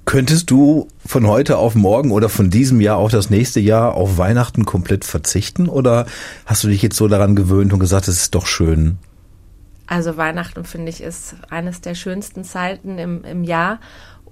Könntest 0.04 0.50
du 0.50 0.86
von 1.04 1.26
heute 1.26 1.58
auf 1.58 1.74
morgen 1.74 2.12
oder 2.12 2.28
von 2.28 2.50
diesem 2.50 2.80
Jahr 2.80 2.96
auf 2.96 3.10
das 3.10 3.28
nächste 3.28 3.58
Jahr 3.58 3.94
auf 3.94 4.18
Weihnachten 4.18 4.64
komplett 4.64 5.04
verzichten? 5.04 5.68
Oder 5.68 6.06
hast 6.46 6.62
du 6.62 6.68
dich 6.68 6.82
jetzt 6.82 6.96
so 6.96 7.08
daran 7.08 7.34
gewöhnt 7.34 7.72
und 7.72 7.80
gesagt, 7.80 8.06
es 8.06 8.22
ist 8.22 8.34
doch 8.36 8.46
schön? 8.46 8.98
Also 9.86 10.16
Weihnachten 10.16 10.64
finde 10.64 10.90
ich 10.90 11.00
ist 11.02 11.36
eines 11.50 11.80
der 11.80 11.94
schönsten 11.94 12.42
Zeiten 12.44 12.98
im, 12.98 13.24
im 13.24 13.44
Jahr 13.44 13.78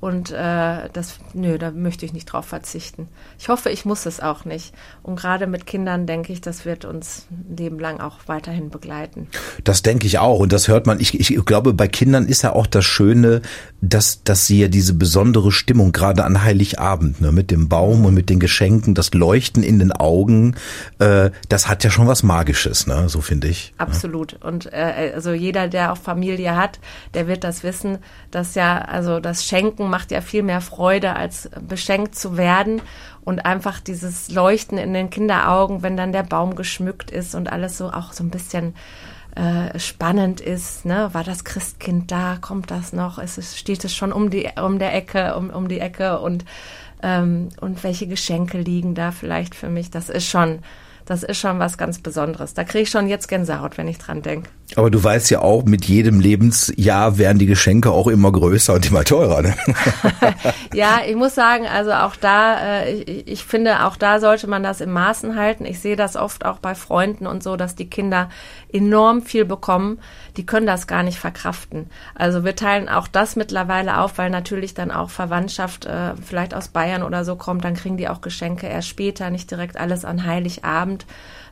und 0.05 0.33
äh, 0.33 0.91
das, 0.93 1.15
nö, 1.33 1.57
da 1.57 1.71
möchte 1.71 2.05
ich 2.05 2.13
nicht 2.13 2.27
drauf 2.27 2.45
verzichten. 2.45 3.09
Ich 3.39 3.49
hoffe, 3.49 3.71
ich 3.71 3.87
muss 3.87 4.05
es 4.05 4.21
auch 4.21 4.45
nicht. 4.45 4.75
Und 5.03 5.17
gerade 5.17 5.47
mit 5.47 5.65
Kindern 5.65 6.07
denke 6.07 6.31
ich, 6.31 6.43
das 6.43 6.67
wird 6.67 6.85
uns 6.85 7.27
ein 7.31 7.57
Leben 7.57 7.79
lang 7.79 8.01
auch 8.01 8.19
weiterhin 8.27 8.69
begleiten. 8.69 9.29
Das 9.65 9.81
denke 9.81 10.07
ich 10.07 10.19
auch. 10.19 10.41
Und 10.41 10.53
das 10.53 10.69
hört 10.69 10.87
man. 10.87 11.01
Ich, 11.01 11.19
ich 11.19 11.43
glaube, 11.47 11.73
bei 11.73 11.89
Kindern 11.89 12.27
ist 12.27 12.43
ja 12.43 12.53
auch 12.53 12.67
das 12.67 12.85
Schöne, 12.85 13.41
dass, 13.81 14.23
dass 14.25 14.47
sie 14.47 14.61
ja 14.61 14.69
diese 14.69 14.93
besondere 14.93 15.51
Stimmung, 15.51 15.93
gerade 15.93 16.25
an 16.25 16.43
Heiligabend, 16.43 17.23
ne, 17.23 17.33
mit 17.33 17.51
dem 17.51 17.71
Baum 17.71 18.05
und 18.05 18.13
mit 18.13 18.29
den 18.29 18.41
Geschenken, 18.41 18.95
das 18.95 19.15
Leuchten 19.15 19.63
in 19.63 19.79
den 19.79 19.91
Augen, 19.91 20.57
äh, 20.99 21.31
das 21.49 21.67
hat 21.67 21.83
ja 21.83 21.89
schon 21.89 22.07
was 22.07 22.23
Magisches, 22.23 22.87
ne? 22.87 23.09
So 23.09 23.23
finde 23.23 23.49
ich. 23.49 23.73
Absolut. 23.79 24.33
Ja. 24.33 24.49
Und 24.49 24.71
äh, 24.71 25.13
also 25.15 25.33
jeder, 25.33 25.67
der 25.69 25.93
auch 25.93 25.99
Familie 25.99 26.57
hat, 26.57 26.79
der 27.15 27.27
wird 27.27 27.43
das 27.43 27.63
wissen, 27.63 28.01
dass 28.31 28.55
ja, 28.55 28.83
also 28.83 29.19
das 29.19 29.47
Schenken 29.47 29.94
macht 29.95 30.11
ja 30.11 30.21
viel 30.21 30.43
mehr 30.43 30.61
Freude, 30.61 31.15
als 31.15 31.49
beschenkt 31.61 32.17
zu 32.17 32.37
werden. 32.37 32.83
Und 33.23 33.47
einfach 33.47 33.79
dieses 33.79 34.29
Leuchten 34.29 34.77
in 34.77 34.93
den 34.93 35.09
Kinderaugen, 35.09 35.85
wenn 35.85 35.97
dann 35.97 36.11
der 36.11 36.25
Baum 36.25 36.57
geschmückt 36.57 37.13
ist 37.13 37.37
und 37.37 37.51
alles 37.51 37.79
so 37.79 37.93
auch 37.93 38.13
so 38.13 38.25
ein 38.25 38.31
bisschen 38.31 38.75
äh, 39.37 39.79
spannend 39.79 40.41
ist, 40.41 40.85
ne? 40.85 41.11
War 41.13 41.23
das 41.23 41.45
Christkind 41.45 42.11
da? 42.11 42.39
Kommt 42.41 42.73
das 42.73 42.93
noch? 42.93 43.19
Ist 43.21 43.57
steht 43.57 43.85
es 43.85 43.95
schon 43.95 44.13
um 44.13 44.31
die 44.31 44.51
um 44.61 44.81
der 44.81 44.93
Ecke, 44.95 45.37
um, 45.37 45.51
um 45.51 45.69
die 45.69 45.79
Ecke 45.79 46.19
und 46.19 46.45
ähm, 47.05 47.51
und 47.61 47.85
welche 47.85 48.09
Geschenke 48.09 48.59
liegen 48.59 48.97
da 48.97 49.13
vielleicht 49.13 49.55
für 49.55 49.69
mich? 49.69 49.91
Das 49.93 50.09
ist 50.09 50.27
schon 50.27 50.59
das 51.07 51.23
ist 51.23 51.39
schon 51.39 51.61
was 51.61 51.79
ganz 51.79 52.01
Besonderes. 52.01 52.55
Da 52.55 52.65
kriege 52.65 52.83
ich 52.83 52.91
schon 52.91 53.07
jetzt 53.07 53.29
Gänsehaut, 53.29 53.79
wenn 53.79 53.89
ich 53.89 53.99
dran 53.99 54.23
denke. 54.23 54.51
Aber 54.77 54.91
du 54.91 55.03
weißt 55.03 55.31
ja 55.31 55.41
auch, 55.41 55.65
mit 55.65 55.85
jedem 55.85 56.21
Lebensjahr 56.21 57.19
werden 57.19 57.39
die 57.39 57.47
Geschenke 57.47 57.91
auch 57.91 58.09
immer 58.09 58.33
größer 58.33 58.75
und 58.75 58.87
immer 58.87 59.05
teurer. 59.05 59.43
Ne? 59.43 59.55
ja, 60.75 61.01
ich 61.07 61.15
muss 61.15 61.35
sagen, 61.35 61.67
also 61.67 61.93
auch 61.93 62.17
da, 62.17 62.83
äh, 62.83 63.03
ich, 63.03 63.45
finde, 63.45 63.85
auch 63.85 63.97
da 63.97 64.19
sollte 64.19 64.47
man 64.47 64.63
das 64.63 64.81
im 64.81 64.91
Maßen 64.91 65.37
halten. 65.37 65.65
Ich 65.65 65.81
sehe 65.81 65.97
das 65.97 66.17
oft 66.17 66.45
auch 66.45 66.59
bei 66.59 66.75
Freunden 66.75 67.27
und 67.27 67.43
so, 67.43 67.57
dass 67.57 67.77
die 67.77 67.89
Kinder 67.89 68.31
enorm 68.73 69.23
viel 69.23 69.45
bekommen. 69.45 70.01
Die 70.37 70.47
können 70.47 70.67
das 70.67 70.87
gar 70.87 71.05
nicht 71.05 71.19
verkraften. 71.19 71.89
Also 72.15 72.45
wir 72.45 72.57
teilen 72.57 72.89
auch 72.89 73.07
das 73.07 73.37
mittlerweile 73.37 74.01
auf, 74.01 74.19
weil 74.19 74.31
natürlich 74.31 74.75
dann 74.75 74.91
auch 74.91 75.11
Verwandtschaft 75.11 75.85
äh, 75.85 76.15
vielleicht 76.25 76.55
aus 76.55 76.69
Bayern 76.69 77.05
oder 77.05 77.25
so 77.25 77.37
kommt, 77.37 77.65
dann 77.65 77.75
kriegen 77.75 77.97
die 77.97 78.09
auch 78.09 78.23
Geschenke 78.23 78.67
erst 78.67 78.89
später, 78.89 79.31
nicht 79.31 79.51
direkt 79.51 79.77
alles 79.77 80.05
an 80.05 80.25
Heiligabend 80.25 81.07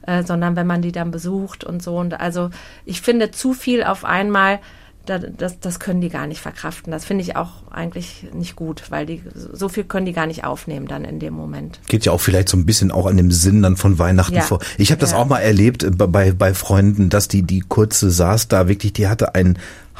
äh, 0.06 0.22
sondern 0.22 0.56
wenn 0.56 0.66
man 0.66 0.82
die 0.82 0.92
dann 0.92 1.10
besucht 1.10 1.64
und 1.64 1.82
so. 1.82 1.96
Und 1.96 2.20
also 2.20 2.50
ich 2.84 3.00
finde 3.00 3.30
zu 3.30 3.52
viel 3.54 3.82
auf 3.84 4.04
einmal, 4.04 4.60
das, 5.04 5.58
das 5.58 5.80
können 5.80 6.00
die 6.00 6.08
gar 6.08 6.26
nicht 6.26 6.40
verkraften. 6.40 6.92
Das 6.92 7.04
finde 7.04 7.22
ich 7.22 7.34
auch 7.34 7.70
eigentlich 7.70 8.26
nicht 8.32 8.54
gut, 8.54 8.84
weil 8.90 9.04
die 9.04 9.22
so 9.34 9.68
viel 9.68 9.84
können 9.84 10.06
die 10.06 10.12
gar 10.12 10.26
nicht 10.26 10.44
aufnehmen 10.44 10.86
dann 10.86 11.04
in 11.04 11.18
dem 11.18 11.34
Moment. 11.34 11.80
Geht 11.88 12.04
ja 12.04 12.12
auch 12.12 12.20
vielleicht 12.20 12.48
so 12.48 12.56
ein 12.56 12.66
bisschen 12.66 12.92
auch 12.92 13.06
an 13.06 13.16
dem 13.16 13.32
Sinn 13.32 13.62
dann 13.62 13.76
von 13.76 13.98
Weihnachten 13.98 14.34
ja. 14.34 14.42
vor. 14.42 14.60
Ich 14.78 14.92
habe 14.92 15.00
das 15.00 15.10
ja. 15.10 15.16
auch 15.16 15.26
mal 15.26 15.40
erlebt 15.40 15.86
bei, 15.96 16.32
bei 16.32 16.54
Freunden, 16.54 17.08
dass 17.08 17.26
die 17.26 17.42
die 17.42 17.60
kurze 17.60 18.10
saß 18.10 18.46
da 18.48 18.68
wirklich, 18.68 18.92
die 18.92 19.08
hatte 19.08 19.34
einen 19.34 19.58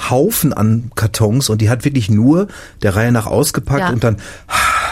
Haufen 0.08 0.52
an 0.52 0.90
Kartons 0.94 1.50
und 1.50 1.60
die 1.60 1.68
hat 1.68 1.84
wirklich 1.84 2.08
nur 2.08 2.46
der 2.82 2.94
Reihe 2.94 3.12
nach 3.12 3.26
ausgepackt 3.26 3.80
ja. 3.80 3.90
und 3.90 4.04
dann 4.04 4.16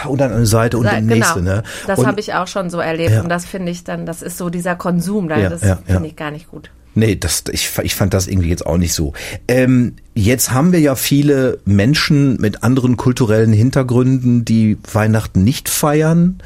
und 0.05 0.19
dann 0.19 0.33
eine 0.33 0.45
Seite 0.45 0.77
und 0.77 0.85
dann 0.85 1.07
genau. 1.07 1.15
nächste. 1.15 1.41
Ne? 1.41 1.63
Das 1.87 2.05
habe 2.05 2.19
ich 2.19 2.33
auch 2.33 2.47
schon 2.47 2.69
so 2.69 2.79
erlebt 2.79 3.23
und 3.23 3.29
das 3.29 3.45
finde 3.45 3.71
ich 3.71 3.83
dann, 3.83 4.05
das 4.05 4.21
ist 4.21 4.37
so 4.37 4.49
dieser 4.49 4.75
Konsum, 4.75 5.29
das 5.29 5.61
finde 5.61 6.07
ich 6.07 6.15
gar 6.15 6.31
nicht 6.31 6.49
gut. 6.49 6.69
Nee, 6.93 7.15
das, 7.15 7.43
ich, 7.51 7.71
ich 7.83 7.95
fand 7.95 8.13
das 8.13 8.27
irgendwie 8.27 8.49
jetzt 8.49 8.65
auch 8.65 8.77
nicht 8.77 8.93
so. 8.93 9.13
Ähm, 9.47 9.93
jetzt 10.13 10.51
haben 10.51 10.73
wir 10.73 10.79
ja 10.81 10.95
viele 10.95 11.59
Menschen 11.63 12.35
mit 12.41 12.63
anderen 12.63 12.97
kulturellen 12.97 13.53
Hintergründen, 13.53 14.43
die 14.43 14.77
Weihnachten 14.91 15.43
nicht 15.45 15.69
feiern, 15.69 16.39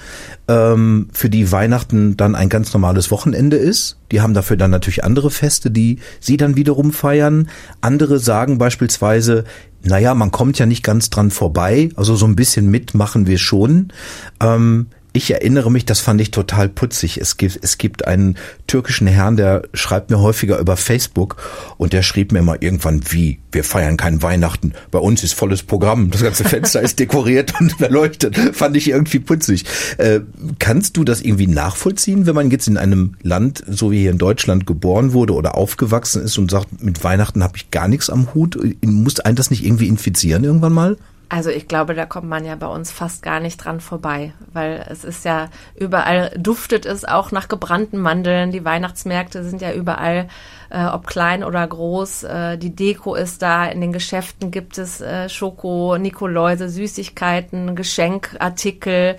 ähm, 0.48 1.10
für 1.12 1.32
die 1.32 1.52
Weihnachten 1.52 2.16
dann 2.16 2.36
ein 2.36 2.50
ganz 2.50 2.74
normales 2.74 3.10
Wochenende 3.10 3.58
ist. 3.58 3.98
Die 4.12 4.22
haben 4.22 4.36
dafür 4.36 4.56
dann 4.56 4.70
natürlich 4.70 5.04
andere 5.04 5.32
Feste, 5.32 5.72
die 5.72 5.98
sie 6.20 6.38
dann 6.38 6.56
wiederum 6.56 6.92
feiern. 6.92 7.50
Andere 7.82 8.20
sagen 8.20 8.60
beispielsweise, 8.60 9.46
naja, 9.82 10.14
man 10.14 10.30
kommt 10.30 10.60
ja 10.60 10.68
nicht 10.68 10.84
ganz 10.84 11.10
dran 11.10 11.32
vorbei, 11.32 11.90
also 11.96 12.16
so 12.16 12.28
ein 12.28 12.36
bisschen 12.36 12.70
mitmachen 12.70 13.26
wir 13.26 13.40
schon. 13.40 13.92
Ähm, 14.40 14.88
ich 15.15 15.32
erinnere 15.32 15.71
mich, 15.71 15.86
das 15.86 16.01
fand 16.01 16.19
ich 16.19 16.32
total 16.32 16.67
putzig. 16.67 17.19
Es 17.19 17.38
gibt, 17.38 17.60
es 17.63 17.78
gibt 17.78 18.06
einen 18.06 18.36
türkischen 18.67 19.08
Herrn, 19.08 19.38
der 19.38 19.63
schreibt 19.73 20.10
mir 20.10 20.19
häufiger 20.19 20.60
über 20.60 20.75
Facebook 20.75 21.38
und 21.78 21.93
der 21.93 22.04
schrieb 22.04 22.34
mir 22.34 22.39
immer 22.39 22.62
irgendwann, 22.62 23.01
wie, 23.10 23.39
wir 23.51 23.63
feiern 23.63 23.95
kein 23.95 24.21
Weihnachten. 24.21 24.73
Bei 24.91 24.99
uns 24.99 25.23
ist 25.23 25.34
volles 25.34 25.63
Programm. 25.63 26.12
Das 26.12 26.21
ganze 26.21 26.43
Fenster 26.43 26.82
ist 26.82 26.99
dekoriert 26.99 27.54
und 27.60 27.78
beleuchtet. 27.80 28.38
Fand 28.54 28.75
ich 28.75 28.89
irgendwie 28.89 29.19
putzig. 29.19 29.63
Äh, 29.97 30.19
kannst 30.60 30.97
du 30.97 31.06
das 31.06 31.21
irgendwie 31.21 31.47
nachvollziehen, 31.47 32.25
wenn 32.25 32.36
man 32.36 32.51
jetzt 32.51 32.67
in 32.67 32.78
einem 32.78 33.15
Land, 33.21 33.63
so 33.67 33.91
wie 33.91 34.01
hier 34.01 34.12
in 34.12 34.17
Deutschland, 34.17 34.67
geboren 34.67 35.13
wurde 35.13 35.34
oder 35.34 35.56
aufgewachsen 35.56 36.23
ist 36.23 36.38
und 36.38 36.51
sagt, 36.51 36.84
mit 36.84 37.04
Weihnachten 37.06 37.41
habe 37.41 37.56
ich 37.56 37.71
gar 37.71 37.88
nichts 37.88 38.10
am 38.10 38.34
Hut? 38.34 38.60
Muss 38.84 39.21
einen 39.21 39.38
das 39.38 39.49
nicht 39.49 39.65
irgendwie 39.65 39.88
infizieren 39.88 40.43
irgendwann 40.43 40.73
mal? 40.73 40.97
Also 41.28 41.50
ich 41.50 41.68
glaube, 41.68 41.96
da 41.96 42.06
kommt 42.06 42.30
man 42.30 42.46
ja 42.46 42.56
bei 42.56 42.68
uns 42.68 42.92
fast 42.92 43.24
gar 43.24 43.40
nicht 43.40 43.58
dran 43.58 43.80
vorbei, 43.80 44.34
weil 44.54 44.86
es 44.90 45.04
ist 45.04 45.26
ja 45.26 45.50
überall 45.76 46.32
duftet 46.38 46.86
es 46.86 47.04
auch 47.04 47.32
nach 47.32 47.48
gebrannten 47.48 48.00
Mandeln. 48.00 48.52
Die 48.52 48.64
Weihnachtsmärkte 48.64 49.44
sind 49.44 49.60
ja 49.62 49.74
überall, 49.74 50.28
äh, 50.70 50.86
ob 50.86 51.08
klein 51.08 51.44
oder 51.44 51.66
groß. 51.66 52.24
Äh, 52.24 52.58
die 52.58 52.76
Deko 52.76 53.16
ist 53.16 53.42
da. 53.42 53.66
In 53.66 53.82
den 53.82 53.92
Geschäften 53.92 54.52
gibt 54.52 54.78
es 54.78 55.02
äh, 55.02 55.28
Schoko, 55.28 55.98
Nikoläuse, 55.98 56.70
Süßigkeiten, 56.70 57.76
Geschenkartikel. 57.76 59.16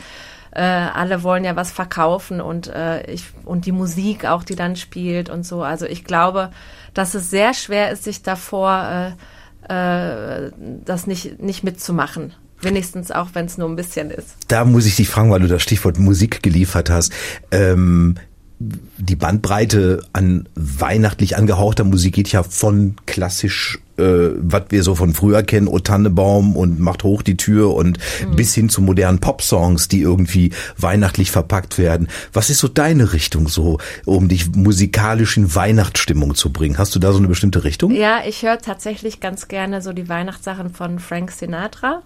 Äh, 0.53 0.63
alle 0.63 1.25
wollen 1.25 1.45
ja 1.45 1.57
was 1.57 1.73
verkaufen 1.73 2.41
und 2.41 2.69
äh, 2.69 3.03
ich 3.11 3.25
und 3.45 3.67
die 3.67 3.73
Musik 3.73 4.25
auch, 4.25 4.45
die 4.45 4.57
dann 4.57 4.77
spielt 4.77 5.29
und 5.29 5.45
so. 5.45 5.63
Also 5.63 5.87
ich 5.87 6.05
glaube, 6.05 6.51
dass 6.95 7.15
es 7.15 7.31
sehr 7.31 7.53
schwer 7.53 7.91
ist, 7.91 8.05
sich 8.05 8.23
davor 8.23 9.13
äh, 9.19 9.36
äh, 9.69 10.51
das 10.85 11.07
nicht, 11.07 11.41
nicht 11.41 11.65
mitzumachen. 11.65 12.35
Wenigstens 12.61 13.11
auch, 13.11 13.29
wenn 13.35 13.47
es 13.47 13.59
nur 13.59 13.69
ein 13.69 13.77
bisschen 13.77 14.11
ist. 14.11 14.37
Da 14.49 14.65
muss 14.65 14.87
ich 14.87 14.97
dich 14.97 15.09
fragen, 15.09 15.31
weil 15.31 15.41
du 15.41 15.49
das 15.49 15.63
Stichwort 15.63 15.99
Musik 15.99 16.43
geliefert 16.43 16.89
hast. 16.89 17.13
Ähm, 17.51 18.17
die 18.59 19.17
Bandbreite 19.17 20.03
an 20.15 20.49
weihnachtlich 20.55 21.37
angehauchter 21.37 21.85
Musik 21.85 22.15
geht 22.15 22.33
ja 22.33 22.43
von 22.43 22.97
klassisch, 23.05 23.79
äh, 23.99 24.31
was 24.37 24.65
wir 24.71 24.83
so 24.83 24.95
von 24.95 25.13
früher 25.13 25.43
kennen, 25.43 25.69
O 25.69 25.79
Tannebaum 25.79 26.57
und 26.57 26.81
Macht 26.81 27.05
hoch 27.05 27.23
die 27.23 27.37
Tür 27.37 27.75
und 27.75 27.99
mhm. 28.27 28.37
bis 28.37 28.55
hin 28.55 28.71
zu 28.71 28.81
modernen 28.81 29.19
Popsongs, 29.19 29.89
die 29.89 30.01
irgendwie 30.01 30.53
weihnachtlich 30.79 31.31
verpackt 31.31 31.77
werden. 31.77 32.09
Was 32.33 32.49
ist 32.49 32.61
so 32.61 32.69
deine 32.69 33.13
Richtung 33.13 33.49
so, 33.49 33.79
um 34.07 34.29
dich 34.29 34.51
musikalisch 34.55 35.37
in 35.37 35.55
Weihnachtsstimmung 35.55 36.35
zu 36.35 36.51
bringen? 36.51 36.79
Hast 36.79 36.95
du 36.95 36.99
da 36.99 37.13
so 37.13 37.19
eine 37.19 37.29
bestimmte 37.29 37.63
Richtung? 37.63 37.91
Ja, 37.91 38.21
ich 38.27 38.43
höre 38.43 38.59
tatsächlich 38.59 39.21
ganz 39.21 39.49
gerne 39.49 39.83
so 39.83 39.93
die 39.93 40.09
Weihnachtssachen 40.09 40.71
von 40.71 40.99
Frank 40.99 41.31
Sinatra. 41.31 42.03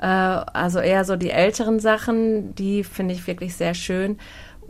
Äh, 0.00 0.06
also 0.06 0.78
eher 0.78 1.04
so 1.04 1.16
die 1.16 1.30
älteren 1.30 1.80
Sachen, 1.80 2.54
die 2.54 2.84
finde 2.84 3.14
ich 3.14 3.26
wirklich 3.26 3.56
sehr 3.56 3.74
schön. 3.74 4.18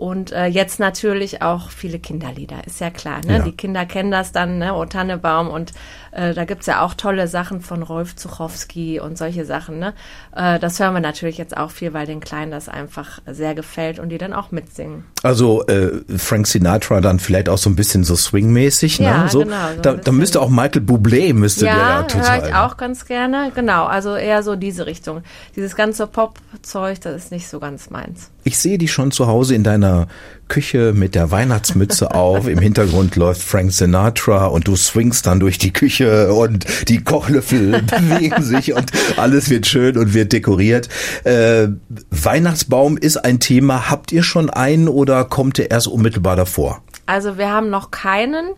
Und 0.03 0.33
äh, 0.33 0.47
jetzt 0.47 0.81
natürlich 0.81 1.43
auch 1.43 1.71
viele 1.71 2.01
Kinderlieder, 2.01 2.67
ist 2.67 2.81
ja 2.81 2.91
klar. 2.91 3.21
Ne? 3.25 3.37
Ja. 3.37 3.43
Die 3.45 3.53
Kinder 3.53 3.87
kennen 3.87 4.11
das 4.11 4.33
dann, 4.33 4.59
ne? 4.59 4.75
O 4.75 4.85
Tannebaum. 4.85 5.47
Und 5.49 5.71
äh, 6.13 6.35
da 6.35 6.45
gibt's 6.45 6.67
ja 6.67 6.83
auch 6.83 6.95
tolle 6.95 7.27
Sachen 7.27 7.61
von 7.61 7.83
Rolf 7.83 8.15
Zuchowski 8.17 9.01
und 9.01 9.19
solche 9.19 9.45
Sachen. 9.45 9.79
Ne? 9.79 9.95
Äh, 10.37 10.59
das 10.59 10.79
hören 10.79 10.95
wir 10.95 11.01
natürlich 11.01 11.39
jetzt 11.39 11.57
auch 11.57 11.71
viel, 11.71 11.93
weil 11.95 12.07
den 12.07 12.21
Kleinen 12.21 12.51
das 12.51 12.69
einfach 12.69 13.21
sehr 13.27 13.55
gefällt 13.55 13.99
und 13.99 14.11
die 14.11 14.19
dann 14.19 14.33
auch 14.33 14.51
mitsingen. 14.51 15.05
Also 15.23 15.67
äh, 15.67 16.03
Frank 16.17 16.47
Sinatra 16.47 17.01
dann 17.01 17.19
vielleicht 17.19 17.49
auch 17.49 17.59
so 17.59 17.71
ein 17.71 17.77
bisschen 17.77 18.05
so 18.05 18.15
swingmäßig, 18.15 18.99
Ja, 18.99 19.25
ne? 19.25 19.29
So, 19.31 19.41
genau, 19.41 19.75
so 19.77 19.81
da, 19.83 19.95
da 19.95 20.13
müsste 20.13 20.41
auch 20.41 20.51
Michael 20.51 20.83
Bublé 20.83 21.33
müsste 21.35 21.65
der 21.65 21.75
ja 21.75 21.79
Ja, 22.01 22.03
total. 22.03 22.41
höre 22.41 22.49
ich 22.49 22.55
auch 22.55 22.77
ganz 22.77 23.07
gerne. 23.07 23.51
Genau, 23.55 23.87
also 23.87 24.15
eher 24.15 24.43
so 24.43 24.55
diese 24.57 24.87
Richtung. 24.87 25.23
Dieses 25.57 25.75
ganze 25.77 26.07
Pop-Zeug, 26.07 27.01
das 27.01 27.25
ist 27.25 27.33
nicht 27.33 27.49
so 27.49 27.59
ganz 27.59 27.91
meins. 27.91 28.31
Ich 28.45 28.59
sehe 28.59 28.77
dich 28.79 28.93
schon 28.93 29.13
zu 29.13 29.27
Hause 29.27 29.55
in 29.55 29.65
deiner 29.65 30.09
Küche 30.53 30.93
mit 30.95 31.15
der 31.15 31.31
Weihnachtsmütze 31.31 32.15
auf. 32.15 32.47
Im 32.47 32.59
Hintergrund 32.59 33.17
läuft 33.17 33.41
Frank 33.41 33.73
Sinatra 33.73 34.49
und 34.49 34.69
du 34.69 34.77
swingst 34.77 35.25
dann 35.25 35.41
durch 35.41 35.57
die 35.57 35.73
Küche 35.73 36.35
und 36.35 36.67
die 36.89 37.03
Kochlöffel 37.03 37.81
bewegen 37.83 38.43
sich 38.43 38.75
und 38.75 38.93
alles 39.17 39.49
wird 39.49 39.67
schön 39.67 39.97
und 39.97 40.13
wird 40.13 40.35
dekoriert. 40.35 40.91
Äh, 41.25 41.69
Weihnachtsbaum 42.11 42.99
ist 42.99 43.17
ein 43.17 43.41
Thema. 43.41 43.89
Habt 43.89 44.13
ihr 44.13 44.23
schon 44.23 44.51
einen 44.51 44.89
oder 44.89 45.25
kommt 45.25 45.57
der 45.57 45.71
erst 45.71 45.87
unmittelbar 45.87 46.37
davor? 46.37 46.83
Also 47.07 47.39
wir 47.39 47.51
haben 47.51 47.71
noch 47.71 47.91
keinen. 47.91 48.51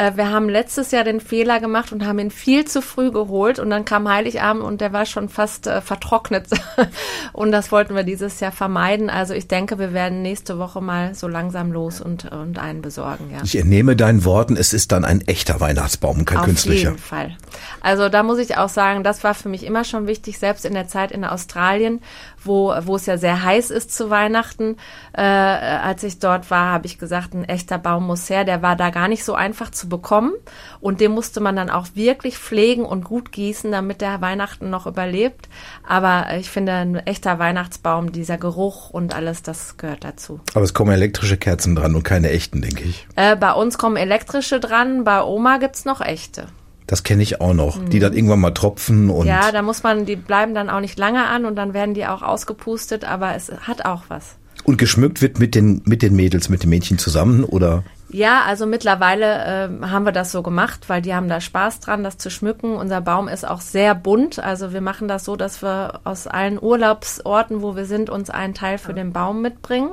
Äh, 0.00 0.16
Wir 0.16 0.30
haben 0.30 0.48
letztes 0.48 0.92
Jahr 0.92 1.04
den 1.04 1.20
Fehler 1.20 1.60
gemacht 1.60 1.92
und 1.92 2.06
haben 2.06 2.18
ihn 2.18 2.30
viel 2.30 2.64
zu 2.64 2.80
früh 2.80 3.10
geholt 3.10 3.58
und 3.58 3.68
dann 3.68 3.84
kam 3.84 4.08
Heiligabend 4.08 4.62
und 4.62 4.80
der 4.80 4.94
war 4.94 5.04
schon 5.04 5.28
fast 5.28 5.66
äh, 5.66 5.82
vertrocknet. 5.82 6.48
und 7.34 7.52
das 7.52 7.70
wollten 7.70 7.94
wir 7.94 8.02
dieses 8.02 8.40
Jahr 8.40 8.52
vermeiden. 8.52 9.10
Also 9.10 9.34
ich 9.34 9.46
denke, 9.46 9.78
wir 9.78 9.92
werden 9.92 10.22
nächste 10.22 10.58
Woche 10.58 10.80
mal 10.80 11.14
so 11.14 11.28
langsam 11.28 11.70
los 11.70 12.00
und, 12.00 12.24
und 12.32 12.58
einen 12.58 12.80
besorgen, 12.80 13.30
ja. 13.30 13.40
Ich 13.44 13.56
entnehme 13.56 13.94
deinen 13.94 14.24
Worten, 14.24 14.56
es 14.56 14.72
ist 14.72 14.92
dann 14.92 15.04
ein 15.04 15.20
echter 15.22 15.60
Weihnachtsbaum, 15.60 16.24
kein 16.24 16.38
Auf 16.38 16.44
künstlicher. 16.46 16.90
jeden 16.90 17.02
Fall. 17.02 17.36
Also 17.82 18.08
da 18.08 18.22
muss 18.22 18.38
ich 18.38 18.56
auch 18.56 18.70
sagen, 18.70 19.04
das 19.04 19.22
war 19.22 19.34
für 19.34 19.50
mich 19.50 19.64
immer 19.64 19.84
schon 19.84 20.06
wichtig, 20.06 20.38
selbst 20.38 20.64
in 20.64 20.72
der 20.72 20.88
Zeit 20.88 21.12
in 21.12 21.24
Australien, 21.24 22.00
wo, 22.42 22.74
wo 22.82 22.96
es 22.96 23.06
ja 23.06 23.18
sehr 23.18 23.42
heiß 23.42 23.70
ist 23.70 23.94
zu 23.94 24.10
Weihnachten. 24.10 24.76
Äh, 25.12 25.22
als 25.22 26.02
ich 26.02 26.18
dort 26.18 26.50
war, 26.50 26.72
habe 26.72 26.86
ich 26.86 26.98
gesagt, 26.98 27.34
ein 27.34 27.44
echter 27.44 27.78
Baum 27.78 28.06
muss 28.06 28.30
her. 28.30 28.44
Der 28.44 28.62
war 28.62 28.76
da 28.76 28.90
gar 28.90 29.08
nicht 29.08 29.24
so 29.24 29.34
einfach 29.34 29.70
zu 29.70 29.88
bekommen 29.88 30.32
und 30.80 31.00
den 31.00 31.12
musste 31.12 31.40
man 31.40 31.56
dann 31.56 31.70
auch 31.70 31.88
wirklich 31.94 32.38
pflegen 32.38 32.84
und 32.84 33.04
gut 33.04 33.32
gießen, 33.32 33.70
damit 33.70 34.00
der 34.00 34.20
Weihnachten 34.20 34.70
noch 34.70 34.86
überlebt. 34.86 35.48
Aber 35.86 36.26
ich 36.38 36.50
finde, 36.50 36.72
ein 36.72 36.96
echter 36.96 37.38
Weihnachtsbaum, 37.38 38.12
dieser 38.12 38.38
Geruch 38.38 38.90
und 38.90 39.14
alles, 39.14 39.42
das 39.42 39.76
gehört 39.76 40.04
dazu. 40.04 40.40
Aber 40.54 40.64
es 40.64 40.74
kommen 40.74 40.92
elektrische 40.92 41.36
Kerzen 41.36 41.74
dran 41.76 41.94
und 41.94 42.02
keine 42.02 42.30
echten, 42.30 42.62
denke 42.62 42.84
ich. 42.84 43.06
Äh, 43.16 43.36
bei 43.36 43.52
uns 43.52 43.78
kommen 43.78 43.96
elektrische 43.96 44.60
dran, 44.60 45.04
bei 45.04 45.22
Oma 45.22 45.58
gibt's 45.58 45.84
noch 45.84 46.00
echte. 46.00 46.46
Das 46.90 47.04
kenne 47.04 47.22
ich 47.22 47.40
auch 47.40 47.54
noch, 47.54 47.78
die 47.84 48.00
dann 48.00 48.14
irgendwann 48.14 48.40
mal 48.40 48.50
tropfen 48.50 49.10
und 49.10 49.20
Mhm. 49.20 49.28
Ja, 49.28 49.52
da 49.52 49.62
muss 49.62 49.84
man, 49.84 50.06
die 50.06 50.16
bleiben 50.16 50.54
dann 50.54 50.68
auch 50.68 50.80
nicht 50.80 50.98
lange 50.98 51.24
an 51.24 51.44
und 51.44 51.54
dann 51.54 51.72
werden 51.72 51.94
die 51.94 52.04
auch 52.04 52.20
ausgepustet, 52.20 53.04
aber 53.04 53.36
es 53.36 53.52
hat 53.60 53.84
auch 53.84 54.02
was. 54.08 54.34
Und 54.64 54.76
geschmückt 54.76 55.22
wird 55.22 55.38
mit 55.38 55.54
den, 55.54 55.82
mit 55.84 56.02
den 56.02 56.16
Mädels, 56.16 56.48
mit 56.48 56.64
den 56.64 56.70
Mädchen 56.70 56.98
zusammen 56.98 57.44
oder? 57.44 57.84
Ja, 58.08 58.42
also 58.44 58.66
mittlerweile 58.66 59.44
ähm, 59.46 59.92
haben 59.92 60.04
wir 60.04 60.10
das 60.10 60.32
so 60.32 60.42
gemacht, 60.42 60.88
weil 60.88 61.00
die 61.00 61.14
haben 61.14 61.28
da 61.28 61.40
Spaß 61.40 61.78
dran, 61.78 62.02
das 62.02 62.18
zu 62.18 62.28
schmücken. 62.28 62.74
Unser 62.74 63.00
Baum 63.00 63.28
ist 63.28 63.46
auch 63.46 63.60
sehr 63.60 63.94
bunt. 63.94 64.40
Also 64.40 64.72
wir 64.72 64.80
machen 64.80 65.06
das 65.06 65.24
so, 65.24 65.36
dass 65.36 65.62
wir 65.62 66.00
aus 66.02 66.26
allen 66.26 66.60
Urlaubsorten, 66.60 67.62
wo 67.62 67.76
wir 67.76 67.84
sind, 67.84 68.10
uns 68.10 68.28
einen 68.28 68.54
Teil 68.54 68.78
für 68.78 68.94
den 68.94 69.12
Baum 69.12 69.42
mitbringen. 69.42 69.90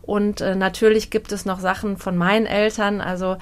Und 0.00 0.40
äh, 0.40 0.54
natürlich 0.54 1.10
gibt 1.10 1.30
es 1.30 1.44
noch 1.44 1.60
Sachen 1.60 1.98
von 1.98 2.16
meinen 2.16 2.46
Eltern. 2.46 3.02
Also 3.02 3.36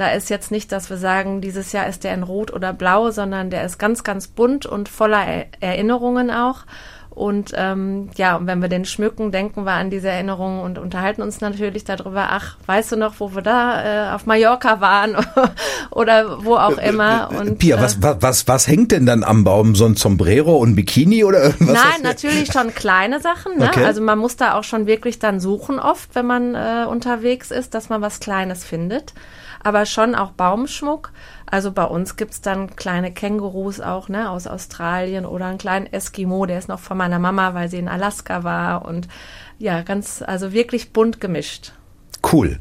da 0.00 0.08
ist 0.12 0.30
jetzt 0.30 0.50
nicht, 0.50 0.72
dass 0.72 0.88
wir 0.88 0.96
sagen, 0.96 1.42
dieses 1.42 1.72
Jahr 1.72 1.86
ist 1.86 2.04
der 2.04 2.14
in 2.14 2.22
Rot 2.22 2.54
oder 2.54 2.72
Blau, 2.72 3.10
sondern 3.10 3.50
der 3.50 3.66
ist 3.66 3.78
ganz, 3.78 4.02
ganz 4.02 4.28
bunt 4.28 4.64
und 4.64 4.88
voller 4.88 5.22
er 5.26 5.46
Erinnerungen 5.60 6.30
auch. 6.30 6.64
Und 7.10 7.52
ähm, 7.54 8.08
ja, 8.16 8.36
und 8.36 8.46
wenn 8.46 8.62
wir 8.62 8.70
den 8.70 8.86
schmücken, 8.86 9.30
denken 9.30 9.64
wir 9.64 9.72
an 9.72 9.90
diese 9.90 10.08
Erinnerungen 10.08 10.62
und 10.62 10.78
unterhalten 10.78 11.20
uns 11.20 11.42
natürlich 11.42 11.84
darüber, 11.84 12.28
ach, 12.30 12.56
weißt 12.64 12.92
du 12.92 12.96
noch, 12.96 13.16
wo 13.18 13.34
wir 13.34 13.42
da 13.42 14.12
äh, 14.12 14.14
auf 14.14 14.24
Mallorca 14.24 14.80
waren 14.80 15.16
oder 15.90 16.44
wo 16.44 16.54
auch 16.54 16.78
immer. 16.78 17.28
Und, 17.38 17.58
Pia, 17.58 17.76
äh, 17.76 17.82
was, 17.82 17.98
was, 18.00 18.48
was, 18.48 18.68
hängt 18.68 18.92
denn 18.92 19.04
dann 19.04 19.22
am 19.22 19.44
Baum? 19.44 19.74
So 19.74 19.84
ein 19.84 19.96
Sombrero 19.96 20.56
und 20.56 20.76
Bikini 20.76 21.24
oder 21.24 21.42
irgendwas? 21.44 21.74
Nein, 21.74 22.02
natürlich 22.02 22.50
schon 22.50 22.74
kleine 22.74 23.20
Sachen. 23.20 23.58
Ne? 23.58 23.68
Okay. 23.68 23.84
Also 23.84 24.00
man 24.00 24.18
muss 24.18 24.36
da 24.36 24.54
auch 24.54 24.64
schon 24.64 24.86
wirklich 24.86 25.18
dann 25.18 25.40
suchen 25.40 25.78
oft, 25.78 26.14
wenn 26.14 26.26
man 26.26 26.54
äh, 26.54 26.86
unterwegs 26.88 27.50
ist, 27.50 27.74
dass 27.74 27.90
man 27.90 28.00
was 28.00 28.20
Kleines 28.20 28.64
findet. 28.64 29.12
Aber 29.62 29.86
schon 29.86 30.14
auch 30.14 30.32
Baumschmuck. 30.32 31.12
Also 31.46 31.72
bei 31.72 31.84
uns 31.84 32.16
gibt's 32.16 32.40
dann 32.40 32.76
kleine 32.76 33.12
Kängurus 33.12 33.80
auch, 33.80 34.08
ne, 34.08 34.30
aus 34.30 34.46
Australien 34.46 35.26
oder 35.26 35.46
einen 35.46 35.58
kleinen 35.58 35.86
Eskimo, 35.86 36.46
der 36.46 36.58
ist 36.58 36.68
noch 36.68 36.80
von 36.80 36.96
meiner 36.96 37.18
Mama, 37.18 37.54
weil 37.54 37.68
sie 37.68 37.78
in 37.78 37.88
Alaska 37.88 38.44
war. 38.44 38.84
Und 38.84 39.08
ja, 39.58 39.82
ganz, 39.82 40.22
also 40.22 40.52
wirklich 40.52 40.92
bunt 40.92 41.20
gemischt. 41.20 41.72
Cool. 42.32 42.58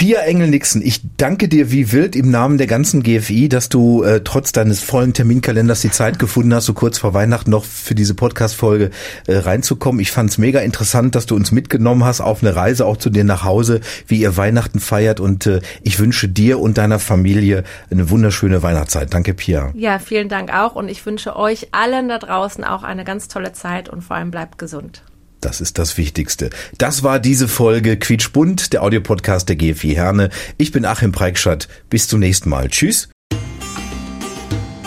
Pia 0.00 0.20
Engel-Nixon, 0.20 0.80
ich 0.80 1.02
danke 1.18 1.46
dir 1.46 1.70
wie 1.70 1.92
wild 1.92 2.16
im 2.16 2.30
Namen 2.30 2.56
der 2.56 2.66
ganzen 2.66 3.02
GFI, 3.02 3.50
dass 3.50 3.68
du 3.68 4.02
äh, 4.02 4.22
trotz 4.24 4.50
deines 4.50 4.80
vollen 4.80 5.12
Terminkalenders 5.12 5.82
die 5.82 5.90
Zeit 5.90 6.18
gefunden 6.18 6.54
hast, 6.54 6.64
so 6.64 6.72
kurz 6.72 6.96
vor 6.96 7.12
Weihnachten 7.12 7.50
noch 7.50 7.66
für 7.66 7.94
diese 7.94 8.14
Podcast-Folge 8.14 8.92
äh, 9.26 9.36
reinzukommen. 9.36 10.00
Ich 10.00 10.10
fand's 10.10 10.38
mega 10.38 10.60
interessant, 10.60 11.16
dass 11.16 11.26
du 11.26 11.36
uns 11.36 11.52
mitgenommen 11.52 12.02
hast 12.02 12.22
auf 12.22 12.42
eine 12.42 12.56
Reise 12.56 12.86
auch 12.86 12.96
zu 12.96 13.10
dir 13.10 13.24
nach 13.24 13.44
Hause, 13.44 13.82
wie 14.06 14.22
ihr 14.22 14.38
Weihnachten 14.38 14.80
feiert 14.80 15.20
und 15.20 15.44
äh, 15.44 15.60
ich 15.82 15.98
wünsche 15.98 16.30
dir 16.30 16.60
und 16.60 16.78
deiner 16.78 16.98
Familie 16.98 17.64
eine 17.90 18.08
wunderschöne 18.08 18.62
Weihnachtszeit. 18.62 19.12
Danke, 19.12 19.34
Pia. 19.34 19.70
Ja, 19.74 19.98
vielen 19.98 20.30
Dank 20.30 20.50
auch 20.50 20.76
und 20.76 20.88
ich 20.88 21.04
wünsche 21.04 21.36
euch 21.36 21.68
allen 21.72 22.08
da 22.08 22.18
draußen 22.18 22.64
auch 22.64 22.84
eine 22.84 23.04
ganz 23.04 23.28
tolle 23.28 23.52
Zeit 23.52 23.90
und 23.90 24.00
vor 24.00 24.16
allem 24.16 24.30
bleibt 24.30 24.56
gesund. 24.56 25.02
Das 25.40 25.60
ist 25.60 25.78
das 25.78 25.96
Wichtigste. 25.96 26.50
Das 26.76 27.02
war 27.02 27.18
diese 27.18 27.48
Folge 27.48 27.96
Quietschbunt, 27.96 28.72
der 28.72 28.82
Audiopodcast 28.82 29.48
der 29.48 29.56
GFI 29.56 29.94
Herne. 29.94 30.28
Ich 30.58 30.70
bin 30.70 30.84
Achim 30.84 31.12
Preikschat. 31.12 31.68
Bis 31.88 32.08
zum 32.08 32.20
nächsten 32.20 32.50
Mal. 32.50 32.68
Tschüss. 32.68 33.08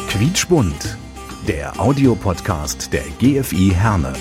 Quietschbunt, 0.10 0.98
der 1.48 1.80
Audiopodcast 1.80 2.94
der 2.94 3.04
GFI 3.20 3.74
Herne. 3.74 4.14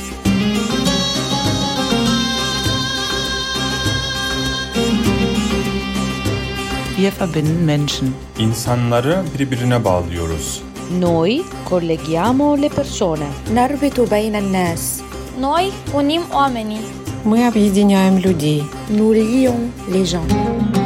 Wir 6.96 7.12
verbinden 7.12 7.64
Menschen. 7.64 8.14
İnsanları 8.38 9.24
birbirine 9.38 9.84
bağlıyoruz. 9.84 10.62
Noi 11.00 11.42
colleghiamo 11.68 12.62
le 12.62 12.68
persone. 12.68 13.26
Narbitu 13.54 14.10
bejna 14.10 14.52
nas. 14.52 15.00
Noi 15.40 15.72
unim 15.92 16.22
oamenii. 16.32 16.80
Мы 17.24 17.46
объединяем 17.46 18.18
людей. 18.18 18.62
nous 18.90 19.12
lions 19.12 19.70
les 19.88 20.04
gens 20.04 20.81